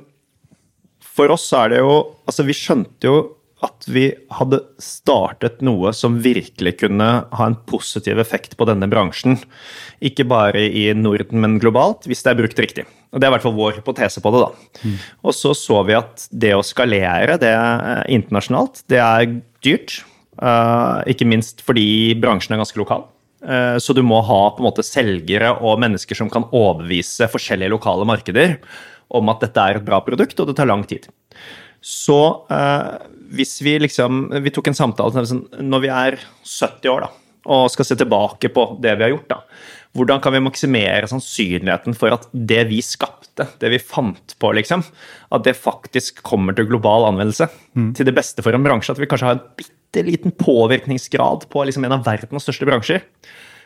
[1.15, 3.17] For oss er det jo Altså, vi skjønte jo
[3.65, 9.39] at vi hadde startet noe som virkelig kunne ha en positiv effekt på denne bransjen.
[10.05, 12.85] Ikke bare i Norden, men globalt, hvis det er brukt riktig.
[13.15, 14.43] Og Det er i hvert fall vår hypotese på det.
[14.43, 14.83] da.
[14.85, 14.99] Mm.
[15.25, 17.55] Og så så vi at det å skalere det
[18.13, 19.33] internasjonalt, det er
[19.65, 20.03] dyrt.
[21.09, 23.09] ikke minst fordi bransjen er ganske lokal.
[23.45, 27.75] Eh, så du må ha på en måte selgere og mennesker som kan overbevise forskjellige
[27.75, 28.57] lokale markeder
[29.15, 31.07] om at dette er et bra produkt, og det tar lang tid.
[31.85, 37.05] Så eh, hvis vi liksom Vi tok en samtale sånn, når vi er 70 år
[37.07, 37.11] da,
[37.55, 39.35] og skal se tilbake på det vi har gjort.
[39.35, 39.43] da,
[39.95, 44.83] Hvordan kan vi maksimere sannsynligheten for at det vi skapte, det vi fant på, liksom,
[45.35, 47.51] at det faktisk kommer til global anvendelse?
[47.77, 47.93] Mm.
[47.99, 48.95] Til det beste for en bransje.
[48.95, 52.67] At vi kanskje har en bitte bitte liten påvirkningsgrad på liksom en av verdens største
[52.67, 53.03] bransjer,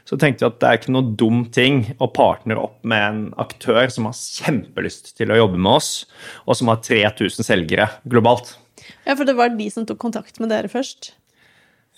[0.09, 3.21] så tenkte vi at det er ikke noe dum ting å partnere opp med en
[3.41, 6.07] aktør som har kjempelyst til å jobbe med oss,
[6.47, 8.57] og som har 3000 selgere globalt.
[9.05, 11.13] Ja, for det var de som tok kontakt med dere først?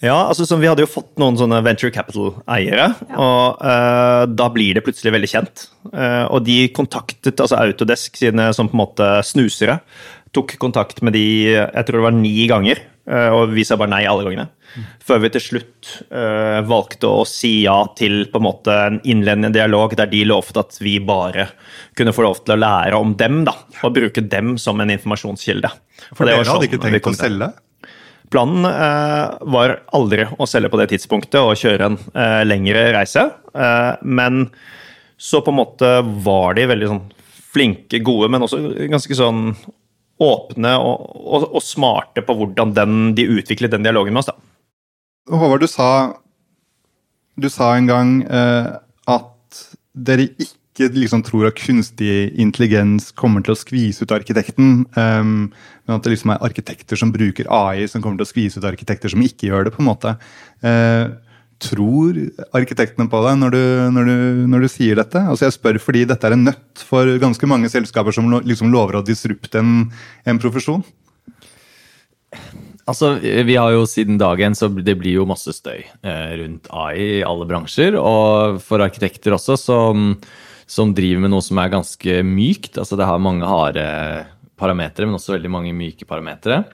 [0.01, 3.17] Ja, altså Vi hadde jo fått noen sånne venture capital-eiere, ja.
[3.21, 5.67] og uh, da blir det plutselig veldig kjent.
[5.93, 9.77] Uh, og de kontaktet altså Autodesk sine som på en måte snusere.
[10.37, 12.83] Tok kontakt med de jeg tror det var ni ganger.
[13.11, 14.47] Eh, og vi sa bare nei alle gangene.
[15.03, 19.51] Før vi til slutt uh, valgte å si ja til på en måte en innledende
[19.57, 21.49] dialog der de lovte at vi bare
[21.99, 25.73] kunne få lov til å lære om dem, da, og bruke dem som en informasjonskilde.
[26.13, 27.51] For dere hadde sånn ikke tenkt å selge?
[28.31, 33.27] Planen uh, var aldri å selge på det tidspunktet og kjøre en uh, lengre reise.
[34.03, 34.45] men
[35.21, 35.89] så på en måte
[36.23, 37.03] var de veldig sånn
[37.51, 38.61] flinke, gode, men også
[38.93, 39.51] ganske sånn
[40.21, 44.31] åpne og, og, og smarte på hvordan den, de utviklet den dialogen med oss.
[44.33, 44.37] da.
[45.31, 45.91] Håvard, du sa,
[47.41, 48.73] du sa en gang eh,
[49.11, 49.61] at
[49.95, 55.97] dere ikke liksom tror at kunstig intelligens kommer til å skvise ut arkitekten, um, men
[55.97, 59.13] at det liksom er arkitekter som bruker AI som kommer til å skvise ut arkitekter
[59.13, 59.75] som ikke gjør det.
[59.75, 60.15] på en måte.
[60.65, 61.19] Uh,
[61.61, 62.17] tror
[62.57, 63.63] arkitektene på deg når du,
[63.95, 65.21] når, du, når du, sier dette?
[65.21, 69.01] Altså Jeg spør fordi dette er en nøtt for ganske mange selskaper som liksom lover
[69.01, 69.87] å disrupte en,
[70.25, 70.85] en profesjon.
[72.91, 77.21] Altså, Vi har jo siden dagen, så det blir jo masse støy eh, rundt AI
[77.21, 77.99] i alle bransjer.
[78.01, 80.15] Og for arkitekter også, som,
[80.67, 82.81] som, driver med noe som er ganske mykt.
[82.81, 83.85] altså Det har mange harde
[84.61, 86.65] parametere, men også veldig mange myke parametere.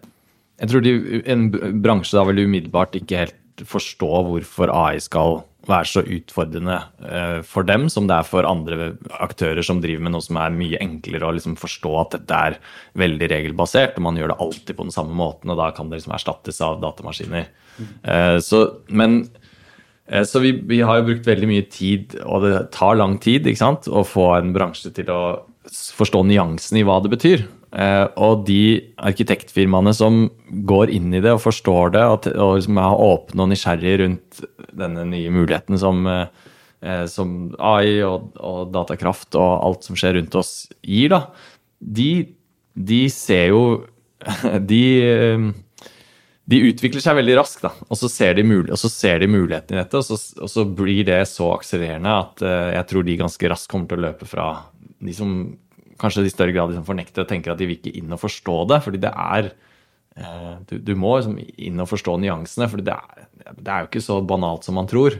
[0.56, 0.94] Jeg tror de,
[1.28, 1.50] en
[1.84, 6.76] bransje da vil umiddelbart ikke helt forstå hvorfor AI skal være så utfordrende
[7.08, 8.92] eh, for dem som det er for andre
[9.22, 12.58] aktører som driver med noe som er mye enklere å liksom forstå at dette er
[13.00, 15.98] veldig regelbasert, og man gjør det alltid på den samme måten, og da kan det
[15.98, 17.50] liksom erstattes av datamaskiner.
[17.76, 17.90] Mm.
[18.46, 19.18] Så, men,
[20.06, 23.48] eh, så vi, vi, har jo brukt veldig mye tid, og det tar lang tid,
[23.48, 25.20] ikke sant, å få en bransje til å
[25.66, 27.46] forstå nyansen i hva det betyr.
[27.74, 30.26] Eh, og de arkitektfirmaene som
[30.68, 32.04] går inn i det og forstår det,
[32.38, 34.40] og, som er åpne og nysgjerrige rundt
[34.76, 40.38] denne nye muligheten som, eh, som AI og, og, datakraft og alt som skjer rundt
[40.38, 40.54] oss,
[40.86, 41.20] gir, da,
[41.80, 42.10] de,
[42.78, 43.64] de ser jo
[44.70, 44.84] de,
[46.46, 49.98] de utvikler seg veldig raskt, da, og så ser de, mul de muligheten i dette.
[50.00, 52.46] Og så, og så, blir det så akselererende at
[52.78, 54.48] jeg tror de ganske raskt kommer til å løpe fra
[55.02, 55.36] de som
[56.00, 58.56] kanskje i større grad liksom fornekter og tenker at de vil ikke inn og forstå
[58.72, 58.80] det.
[58.84, 59.50] fordi det er
[60.16, 62.96] eh, du, du, må liksom inn og forstå nyansene, for det,
[63.52, 65.18] det, er jo ikke så banalt som man tror.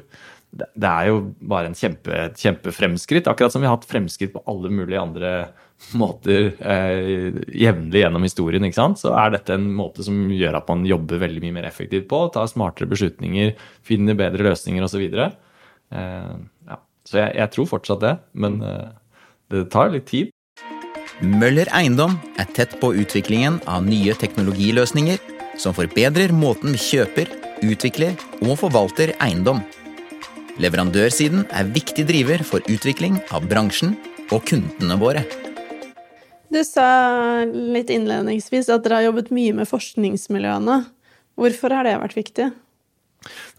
[0.56, 4.44] Det, det er jo bare en kjempe, kjempefremskritt, akkurat som vi har hatt fremskritt på
[4.48, 5.32] alle mulige andre
[5.96, 8.64] måter eh, jevnlig gjennom historien.
[8.64, 9.00] ikke sant?
[9.00, 12.22] Så er dette en måte som gjør at man jobber veldig mye mer effektivt på,
[12.34, 13.52] tar smartere beslutninger,
[13.86, 15.04] finner bedre løsninger osv.
[15.06, 16.32] Eh,
[16.70, 16.78] ja.
[17.06, 18.88] så jeg, jeg, tror fortsatt det, men eh,
[19.52, 20.32] det tar litt tid.
[21.24, 25.16] Møller Eiendom er tett på utviklingen av nye teknologiløsninger
[25.56, 27.30] som forbedrer måten vi kjøper,
[27.64, 29.62] utvikler og forvalter eiendom.
[30.60, 33.94] Leverandørsiden er viktig driver for utvikling av bransjen
[34.28, 35.24] og kundene våre.
[36.52, 40.82] Du sa litt innledningsvis at dere har jobbet mye med forskningsmiljøene.
[41.40, 42.52] Hvorfor har det vært viktig?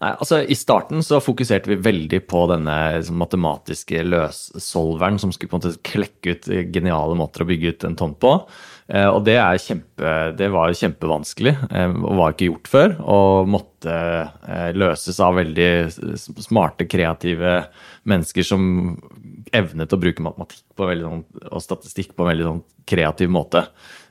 [0.02, 5.52] Nei, altså I starten så fokuserte vi veldig på denne liksom, matematiske løssolveren som skulle
[5.52, 8.34] på en måte klekke ut geniale måter å bygge ut en tomt på.
[8.88, 12.96] Eh, og det, kjempe, det var kjempevanskelig eh, og var ikke gjort før.
[13.04, 13.96] Og måtte
[14.48, 15.70] eh, løses av veldig
[16.40, 17.60] smarte, kreative
[18.08, 18.96] mennesker som
[19.54, 23.66] evnet å bruke matematikk sånn, og statistikk på en veldig sånn, kreativ måte.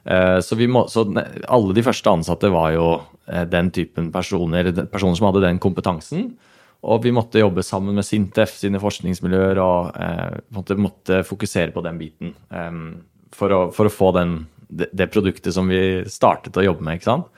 [0.08, 1.04] Så, må, så,
[1.52, 2.86] alle de første ansatte var jo
[3.52, 6.30] den typen personer, personer som hadde den kompetansen.
[6.86, 11.82] Og vi måtte jobbe sammen med Sintef sine forskningsmiljøer og eh, måtte, måtte, fokusere på
[11.86, 12.78] den biten eh,
[13.36, 14.38] for, å, for, å, få den,
[14.70, 17.00] det, produktet som vi startet å jobbe med.
[17.00, 17.32] ikke sant?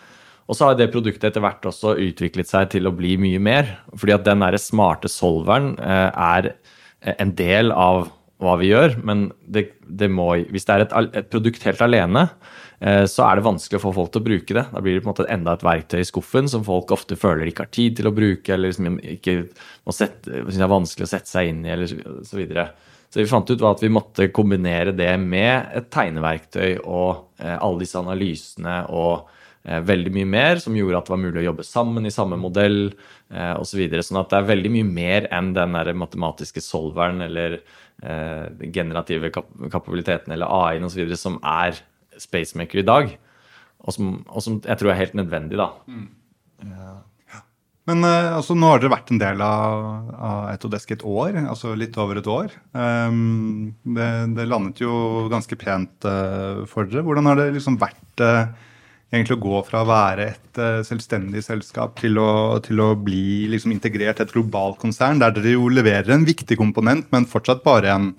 [0.49, 3.75] Og så har det produktet etter hvert også utviklet seg til å bli mye mer.
[3.93, 6.53] Fordi at den der smarte solveren eh, er
[7.21, 11.29] en del av hva vi gjør, men det, det må, hvis det er et, et,
[11.31, 12.25] produkt helt alene,
[12.79, 14.63] eh, så er det vanskelig å få folk til å bruke det.
[14.71, 17.49] Da blir det på en måte enda et verktøy i skuffen som folk ofte føler
[17.49, 19.41] ikke har tid til å bruke, eller liksom ikke
[19.91, 21.91] sette, synes er vanskelig å sette seg inn i, eller
[22.29, 22.69] så videre.
[23.09, 27.81] Så vi fant ut at vi måtte kombinere det med et tegneverktøy og eh, alle
[27.81, 29.31] disse analysene og
[29.65, 32.37] eh, veldig mye mer, som gjorde at det var mulig å jobbe sammen i samme
[32.37, 33.73] modell eh, osv.
[33.73, 34.05] Så videre.
[34.05, 37.59] sånn at det er veldig mye mer enn den der matematiske solveren eller
[37.99, 41.09] generative kap kapabiliteten eller AI-en osv.
[41.19, 41.81] som er
[42.19, 43.11] Spacemaker i dag,
[43.83, 45.59] og som, og som, jeg tror er helt nødvendig.
[45.59, 45.69] da.
[45.87, 46.07] Mm.
[46.63, 46.95] Ja.
[47.89, 51.73] Men uh, altså, nå har dere vært en del av, av Etodesk et år, altså
[51.77, 52.53] litt over et år.
[52.75, 57.05] Um, det, det, landet jo ganske pent uh, for dere.
[57.07, 58.51] Hvordan har det liksom vært uh,
[59.11, 63.73] egentlig å gå fra å være et selvstendig selskap til å, til å bli liksom
[63.73, 67.89] integrert i et globalt konsern, der dere jo leverer en viktig komponent, men fortsatt bare
[67.95, 68.11] en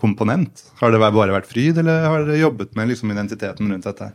[0.00, 0.66] komponent?
[0.80, 4.10] Har det bare vært fryd, eller har dere jobbet med liksom, identiteten rundt dette?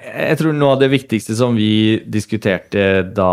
[0.00, 3.32] Jeg tror noe av det viktigste som vi diskuterte da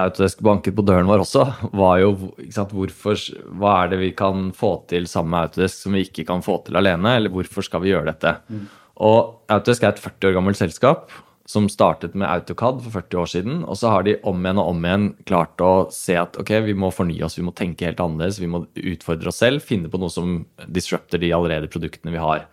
[0.00, 1.42] Autodesk banket på døren vår også,
[1.76, 2.12] var jo
[2.54, 3.18] sant, hvorfor,
[3.58, 6.60] hva er det vi kan få til sammen med Autodesk som vi ikke kan få
[6.64, 8.36] til alene, eller hvorfor skal vi gjøre dette?
[8.48, 8.62] Mm.
[9.00, 11.10] Og Autodesk er et 40 år gammelt selskap
[11.50, 13.62] som startet med AutoCAD for 40 år siden.
[13.64, 16.76] Og så har de om igjen og om igjen klart å se at ok, vi
[16.78, 19.98] må fornye oss, vi må tenke helt annerledes, vi må utfordre oss selv, finne på
[19.98, 22.46] noe som disrupter de allerede produktene vi har.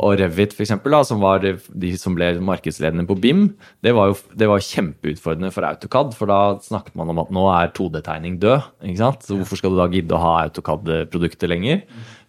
[0.00, 3.42] Og Revit, for eksempel, da, som var de som ble markedsledende på BIM,
[3.84, 6.14] det var jo det var kjempeutfordrende for AutoCAD.
[6.16, 8.70] For da snakket man om at nå er 2D-tegning død.
[8.86, 9.26] ikke sant?
[9.26, 11.82] Så hvorfor skal du da gidde å ha AutoCAD-produkter lenger?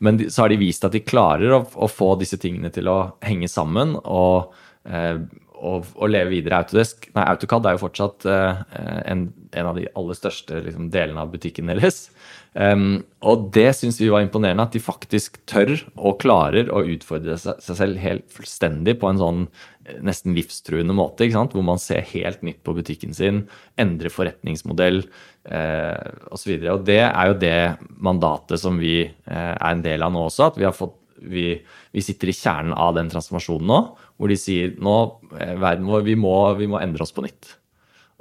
[0.04, 2.92] Men de, så har de vist at de klarer å, å, få disse tingene til
[2.92, 4.52] å henge sammen og,
[4.90, 5.24] eh,
[5.62, 6.62] og, å, leve videre.
[6.64, 8.62] Autodesk, nei, AutoCAD er jo fortsatt uh,
[9.06, 12.08] en, en, av de aller største liksom, delene av butikken deres.
[12.52, 17.38] Um, og det syns vi var imponerende, at de faktisk tør og klarer å utfordre
[17.40, 19.46] seg, selv helt fullstendig på en sånn
[19.86, 23.46] eh, nesten livstruende måte, hvor man ser helt nytt på butikken sin,
[23.80, 25.06] endrer forretningsmodell
[25.48, 26.58] eh, osv.
[26.58, 27.60] Og, så og det er jo det
[28.04, 30.52] mandatet som vi eh, er en del av nå også.
[30.52, 31.54] at vi har fått vi,
[31.94, 33.80] vi, sitter i kjernen av den transformasjonen nå,
[34.22, 34.96] hvor de sier nå,
[35.34, 37.56] eh, verden vår, vi må, vi må endre oss på nytt.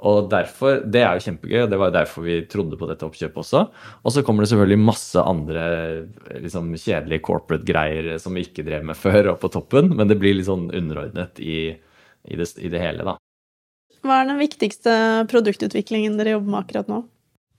[0.01, 3.05] Og derfor, Det er jo kjempegøy, og det var jo derfor vi trodde på dette
[3.05, 3.61] oppkjøpet også.
[4.01, 5.65] Og så kommer det selvfølgelig masse andre
[6.41, 10.17] liksom, kjedelige corporate greier som vi ikke drev med før, og på toppen, men det
[10.17, 11.77] blir litt sånn underordnet i,
[12.25, 13.19] i, det, i det hele, da.
[14.01, 14.93] Hva er den viktigste
[15.29, 17.03] produktutviklingen dere jobber med akkurat nå?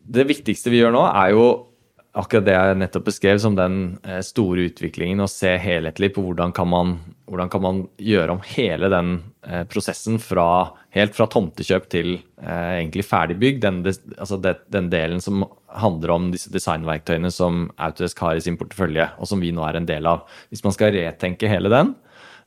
[0.02, 1.44] Det viktigste vi gjør nå, er jo
[2.12, 6.52] akkurat det jeg nettopp beskrev som den eh, store utviklingen, å se helhetlig på hvordan
[6.56, 6.94] kan man,
[7.30, 9.14] hvordan kan man gjøre om hele den
[9.48, 13.62] eh, prosessen fra, helt fra tomtekjøp til eh, egentlig ferdigbygg.
[13.64, 13.80] Den,
[14.18, 19.08] altså det, den, delen som handler om disse designverktøyene som Autodesk har i sin portefølje,
[19.16, 20.26] og som vi nå er en del av.
[20.52, 21.94] Hvis man skal retenke hele den,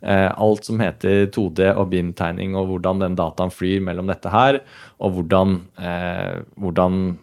[0.06, 4.62] eh, alt som heter 2D og BIM-tegning, og hvordan den dataen flyr mellom dette her,
[5.02, 7.18] og hvordan, eh, hvordan,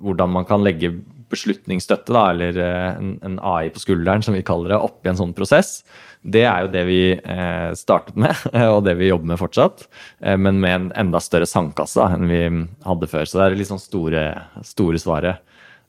[0.00, 0.96] hvordan man kan legge
[1.32, 5.18] beslutningsstøtte, da, eller eh, en, en, AI på skulderen, som vi kaller det, oppi en
[5.18, 5.82] sånn prosess,
[6.22, 9.86] det er jo det vi eh, startet med, og det vi jobber med fortsatt.
[10.20, 12.42] Eh, men med en enda større sandkasse enn vi
[12.86, 13.28] hadde før.
[13.28, 14.24] Så det er litt sånn store,
[14.66, 15.44] store svaret.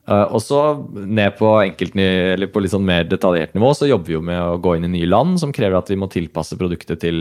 [0.08, 0.58] Uh, og så
[0.90, 4.56] ned på, eller på litt sånn mer detaljert nivå så jobber vi jo med å
[4.58, 7.20] gå inn i nye land som krever at vi må tilpasse produktet til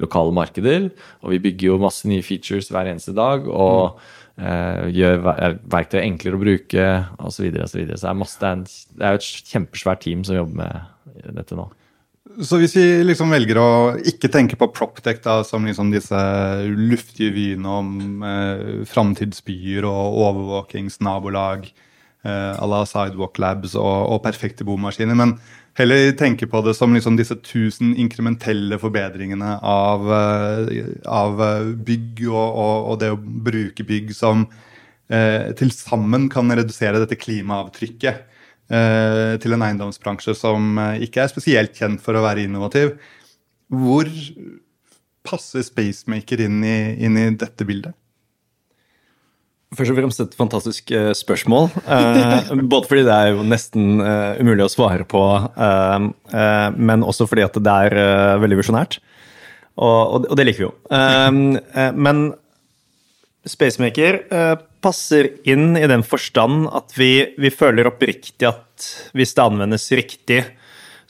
[0.00, 0.86] lokale markeder.
[1.26, 3.50] Og vi bygger jo masse nye features hver eneste dag.
[3.50, 5.20] og mm Eh, gjør
[5.70, 6.86] verktøy enklere å bruke
[7.18, 7.50] osv.
[7.50, 7.98] Så, og så, videre.
[8.00, 8.64] så det er,
[8.96, 11.68] det er jo et kjempesvært team som jobber med dette nå.
[12.38, 13.70] Så hvis vi liksom velger å
[14.06, 16.18] ikke tenke på Proptech da, som liksom disse
[16.68, 24.66] luftige vyene om eh, framtidsbyer og overvåkingsnabolag eh, à la Sidewalk Labs og, og perfekte
[24.68, 25.34] bomaskiner, men
[25.78, 32.24] heller tenke på det som liksom disse tusen inkrementelle forbedringene av, eh, av eh, bygg
[32.30, 34.46] og, og, og, det å bruke bygg som
[35.10, 38.26] eh, til sammen kan redusere dette klimaavtrykket
[38.70, 42.96] eh, til en eiendomsbransje som eh, ikke er spesielt kjent for å være innovativ.
[43.70, 44.10] Hvor
[45.26, 47.94] passer Spacemaker inn i, inn i dette bildet?
[49.70, 51.68] Først og fremst et fantastisk uh, spørsmål.
[51.86, 55.22] Uh, både fordi det er jo nesten uh, umulig å svare på,
[56.74, 58.98] men også fordi at det er veldig visjonært.
[59.80, 60.72] Og, og, det liker vi jo.
[61.96, 62.24] men
[63.48, 64.18] Spacemaker
[64.84, 70.42] passer inn i den forstand at vi, vi føler oppriktig at hvis det anvendes riktig,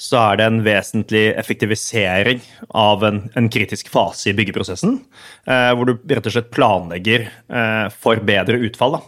[0.00, 2.40] så er det en vesentlig effektivisering
[2.76, 4.96] av en, en kritisk fase i byggeprosessen.
[5.44, 8.96] Eh, hvor du rett og slett planlegger eh, for bedre utfall.
[8.96, 9.02] Da.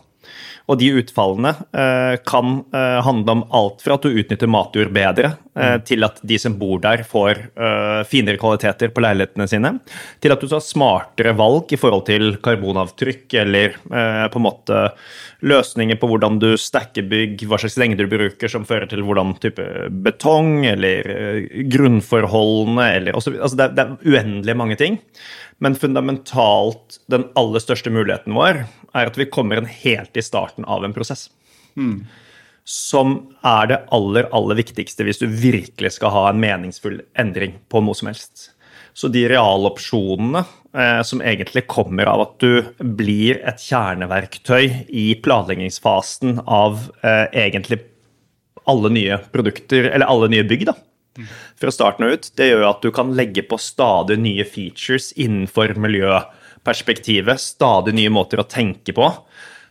[0.70, 5.32] Og de utfallene eh, kan eh, handle om alt fra at du utnytter matjord bedre,
[5.56, 5.84] eh, mm.
[5.88, 7.40] til at de som bor der, får
[8.08, 9.72] finere kvaliteter på leilighetene sine,
[10.22, 14.80] til at du tar smartere valg i forhold til karbonavtrykk eller på en måte
[15.46, 19.34] løsninger på hvordan du stacker bygg, hva slags lengder du bruker som fører til hvordan
[19.42, 19.66] type
[20.04, 25.00] betong eller grunnforholdene eller også, altså det, det er uendelig mange ting.
[25.62, 30.64] Men fundamentalt, den aller største muligheten vår er at vi kommer en helt i starten
[30.64, 31.28] av en prosess.
[31.76, 32.04] Mm.
[32.68, 33.14] Som
[33.46, 37.98] er det aller, aller viktigste hvis du virkelig skal ha en meningsfull endring på noe
[37.98, 38.50] som helst.
[38.94, 40.44] Så de realopsjonene
[40.76, 47.80] eh, som egentlig kommer av at du blir et kjerneverktøy i planleggingsfasen av eh, egentlig
[48.68, 50.76] alle nye produkter, eller alle nye bygg, da,
[51.60, 55.74] fra starten av ut, det gjør at du kan legge på stadig nye features innenfor
[56.62, 57.40] miljøperspektivet.
[57.40, 59.10] Stadig nye måter å tenke på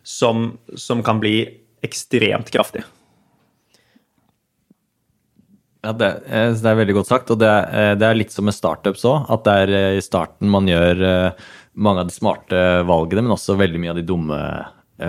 [0.04, 2.84] som, som kan bli ekstremt kraftig.
[5.84, 7.32] Ja, det, eh, det, er veldig godt sagt.
[7.32, 9.30] Og det, eh, det er litt som med startups òg.
[9.30, 11.34] At det er eh, i starten man gjør
[11.74, 14.38] mange av de smarte valgene, men også veldig mye av de dumme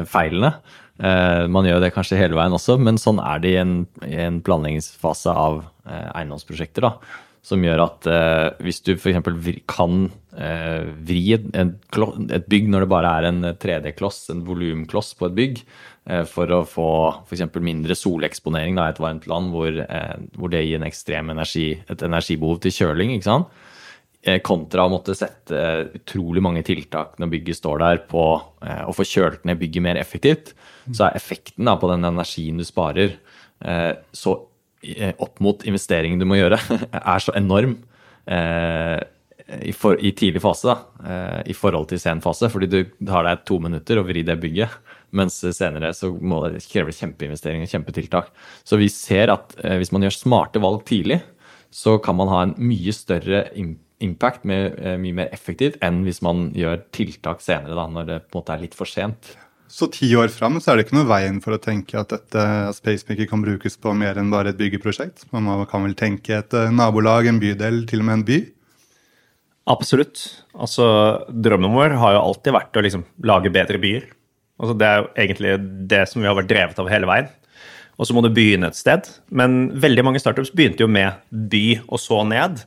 [0.06, 0.54] feilene.
[1.02, 3.72] Man gjør det kanskje hele veien også, men sånn er det i en,
[4.06, 6.86] i en planleggingsfase av eiendomsprosjekter.
[6.86, 8.06] da, Som gjør at
[8.62, 9.18] hvis du f.eks.
[9.66, 15.34] kan vri et, et, bygg når det bare er en 3D-kloss, en volumkloss på et
[15.36, 15.58] bygg,
[16.26, 16.86] for å få
[17.28, 17.44] f.eks.
[17.60, 19.76] mindre soleksponering i et varmt land hvor,
[20.34, 23.12] hvor, det gir en ekstrem energi, et energibehov til kjøling.
[23.12, 23.52] ikke sant?
[24.48, 25.60] Kontra å måtte sette
[26.00, 30.54] utrolig mange tiltak når bygget står der på å få kjølt ned bygget mer effektivt
[30.90, 33.16] så er effekten da, på den energien du sparer,
[33.64, 34.36] eh, så
[34.82, 36.58] eh, opp mot investeringen du må gjøre,
[37.14, 37.76] er så enorm
[38.26, 38.98] eh,
[39.60, 40.76] i, for, i tidlig fase da,
[41.48, 42.50] i forhold til sen fase.
[42.52, 42.80] Fordi du
[43.10, 44.78] har deg to minutter å vri det bygget.
[45.12, 48.30] Mens senere så må det kreve kjempeinvesteringer, kjempetiltak.
[48.64, 51.20] Så vi ser at hvis man gjør smarte valg tidlig,
[51.72, 53.46] så kan man ha en mye større
[54.02, 58.38] impact med mye mer effektivt enn hvis man gjør tiltak senere, da, når det på
[58.38, 59.34] en måte er litt for sent.
[59.72, 62.42] Så ti år fram så er det ikke noe veien for å tenke at dette
[62.76, 65.24] Spacemaker kan brukes på mer enn bare et byggeprosjekt.
[65.32, 68.38] Man kan vel tenke et eh, nabolag, en bydel, til og med en by?
[69.70, 70.24] Absolutt.
[70.58, 70.86] Altså,
[71.30, 74.08] Drømmen vår har jo alltid vært å liksom, lage bedre byer.
[74.62, 75.54] Altså, det er jo egentlig
[75.90, 77.30] det som vi har vært drevet av hele veien.
[78.00, 79.06] Og så må du begynne et sted.
[79.30, 82.64] Men veldig mange startups begynte jo med by og så ned.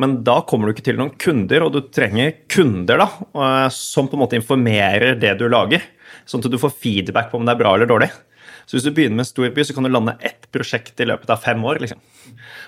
[0.00, 4.10] Men da kommer du ikke til noen kunder, og du trenger kunder da, eh, som
[4.10, 5.84] på en måte informerer det du lager.
[6.28, 8.10] Sånn at du får feedback på om det er bra eller dårlig.
[8.64, 11.08] Så hvis du begynner med en stor by, så kan du lande ett prosjekt i
[11.08, 11.82] løpet av fem år.
[11.84, 12.00] liksom.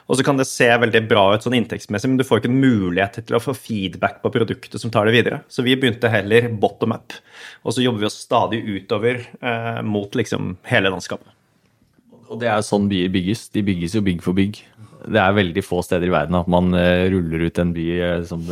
[0.06, 2.60] Og så kan det se veldig bra ut sånn inntektsmessig, men du får ikke en
[2.62, 5.40] mulighet til å få feedback på produktet som tar det videre.
[5.50, 7.16] Så vi begynte heller bottom up,
[7.64, 11.32] og så jobber vi oss stadig utover eh, mot liksom hele landskapet.
[12.26, 13.48] Og det er jo sånn byer bygges.
[13.54, 14.62] De bygges jo bygg for bygg.
[15.06, 18.24] Det er veldig få steder i verden at man uh, ruller ut en by uh,
[18.26, 18.42] som,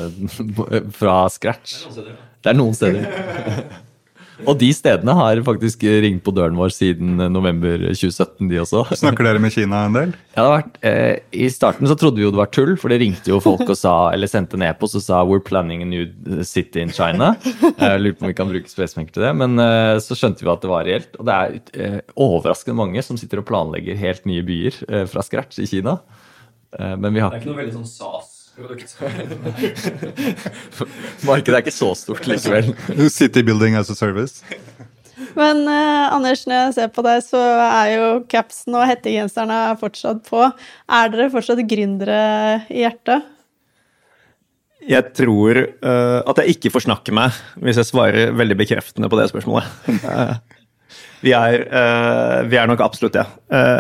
[1.01, 1.81] fra scratch.
[1.95, 3.09] Det er noen steder.
[4.43, 8.83] Og de stedene har faktisk ringt på døren vår siden november 2017, de også.
[8.99, 10.15] Snakker dere med Kina en del?
[10.35, 12.91] Ja, det har vært, eh, I starten så trodde vi jo det var tull, for
[12.91, 15.87] det ringte jo folk og sa, eller sendte en e-post og sa 'We're planning a
[15.87, 16.07] new
[16.43, 17.37] city in China'.
[17.79, 19.37] Jeg lurer på om vi kan bruke spesifikt til det.
[19.37, 21.15] Men eh, så skjønte vi at det var reelt.
[21.19, 25.23] Og det er eh, overraskende mange som sitter og planlegger helt nye byer eh, fra
[25.23, 26.01] scratch i Kina.
[26.79, 28.34] Eh, men vi har Det er ikke noe veldig sånn SAS.
[31.25, 32.71] Markedet er ikke så stort likevel.
[33.11, 34.45] City building as a service.
[35.35, 40.23] Men eh, Anders, når jeg ser på deg, så er jo capsen og hettegenserne fortsatt
[40.29, 40.41] på.
[40.87, 42.21] Er dere fortsatt gründere
[42.71, 43.31] i hjertet?
[44.85, 47.33] Jeg tror uh, at jeg ikke forsnakker meg
[47.65, 49.65] hvis jeg svarer veldig bekreftende på det spørsmålet.
[50.05, 50.35] Uh,
[51.25, 51.65] vi, er,
[52.51, 53.25] vi er, nok absolutt det.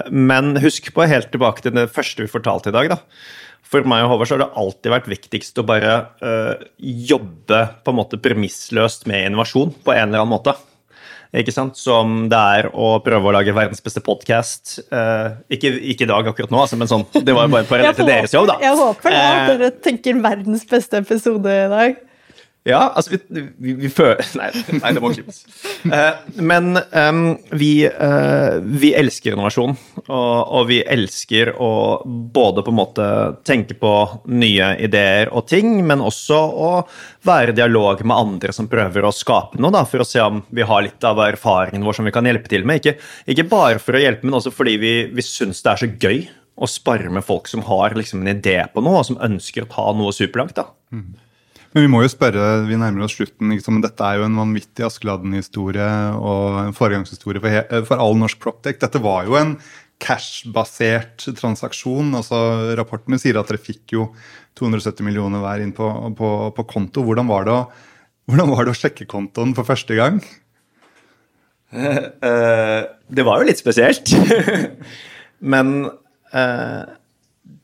[0.09, 2.89] men husk på helt tilbake til det første vi fortalte i dag.
[2.95, 2.97] da
[3.75, 7.93] for meg og Håvard så har det alltid vært viktigst å bare uh, jobbe på
[7.93, 10.57] en måte premissløst med innovasjon på en eller annen måte.
[11.35, 11.75] Ikke sant?
[11.75, 14.77] Som det er å prøve å lage verdens beste podkast.
[15.51, 18.07] ikke, ikke i dag akkurat nå, altså, men sånn, det var jo bare parallelt til
[18.07, 18.61] deres jobb, da.
[18.63, 21.99] Jeg håper det, at Eh, dere tenker verdens beste episode i dag.
[22.65, 24.49] Ja, altså vi, vi, vi føler Nei,
[24.79, 25.43] nei, det må klippes.
[25.85, 29.75] Uh, men um, vi, uh, vi elsker innovasjon,
[30.07, 31.69] og, og vi elsker å
[32.05, 33.09] både på en måte
[33.45, 33.93] tenke på
[34.33, 36.71] nye ideer og ting, men også å
[37.29, 40.41] være i dialog med andre som prøver å skape noe, da, for å se om
[40.49, 42.81] vi har litt av erfaringen vår som vi kan hjelpe til med.
[42.81, 42.97] Ikke,
[43.29, 46.25] ikke bare for å hjelpe, men også fordi vi, vi syns det er så gøy
[46.55, 49.71] å spare med folk som har liksom en idé på noe, og som ønsker å
[49.75, 50.57] ta noe superlangt.
[50.57, 50.71] da.
[51.75, 53.51] Men vi må jo spørre, vi nærmer oss slutten.
[53.51, 58.79] Liksom, dette er jo en vanvittig Askeladden-historie og en foregangshistorie for, for all norsk proptech.
[58.79, 59.57] Dette var jo en
[60.03, 62.15] cash-basert transaksjon.
[62.15, 62.39] altså
[62.79, 64.07] Rapportene sier at dere fikk jo
[64.59, 67.03] 270 millioner hver inn på, på, på konto.
[67.07, 67.59] Hvordan var, å,
[68.31, 70.23] hvordan var det å sjekke kontoen for første gang?
[71.75, 74.13] Eh, det var jo litt spesielt.
[75.53, 75.89] Men
[76.31, 76.83] eh,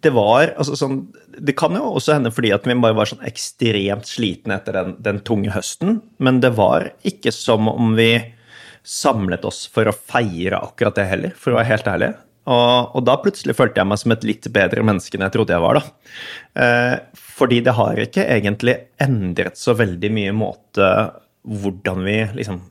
[0.03, 0.97] det var altså sånn
[1.41, 4.97] Det kan jo også hende fordi at vi bare var sånn ekstremt slitne etter den,
[5.03, 6.01] den tunge høsten.
[6.23, 8.13] Men det var ikke som om vi
[8.87, 12.11] samlet oss for å feire akkurat det heller, for å være helt ærlig.
[12.51, 15.55] Og, og da plutselig følte jeg meg som et litt bedre menneske enn jeg trodde
[15.55, 15.81] jeg var.
[15.81, 16.15] da.
[16.65, 20.89] Eh, fordi det har ikke egentlig endret så veldig mye måte
[21.51, 22.63] hvordan vi liksom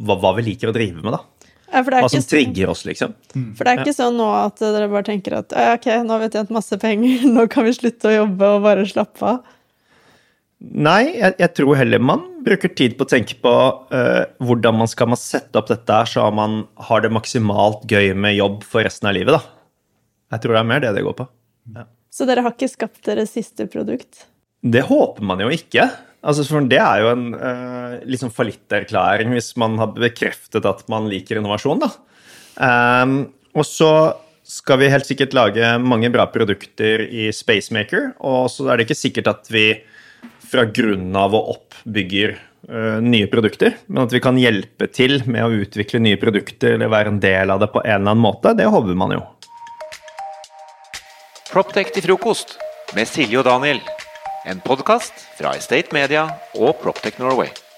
[0.00, 1.39] hva, hva vi liker å drive med, da.
[1.70, 3.14] Ja, for det er Hva som sånn- trigger oss, liksom.
[3.54, 6.28] For det er ikke sånn nå at dere bare tenker at ok, nå har vi
[6.34, 9.56] tjent masse penger, nå kan vi slutte å jobbe og bare slappe av.
[10.60, 13.52] Nei, jeg, jeg tror heller man bruker tid på å tenke på
[13.94, 18.12] uh, hvordan man skal man sette opp dette her så man har det maksimalt gøy
[18.12, 19.40] med jobb for resten av livet, da.
[20.34, 21.26] Jeg tror det er mer det det går på.
[22.12, 24.26] Så dere har ikke skapt deres siste produkt?
[24.60, 25.86] Det håper man jo ikke.
[26.20, 31.08] Altså, for det er jo en uh, liksom fallitterklæring hvis man har bekreftet at man
[31.08, 31.80] liker innovasjon.
[31.80, 31.92] Da.
[32.60, 33.22] Um,
[33.56, 33.92] og så
[34.50, 38.98] skal vi helt sikkert lage mange bra produkter i Spacemaker, og så er det ikke
[38.98, 39.64] sikkert at vi
[40.50, 45.20] fra grunnen av og opp bygger eh, nye produkter, men at vi kan hjelpe til
[45.30, 48.24] med å utvikle nye produkter eller være en del av det på en eller annen
[48.24, 49.22] måte, det håper man jo.
[51.52, 52.58] Proptech til frokost
[52.98, 53.78] med Silje og Daniel.
[54.44, 56.22] En podkast fra Estate Media
[56.56, 57.69] og Proptech Norway.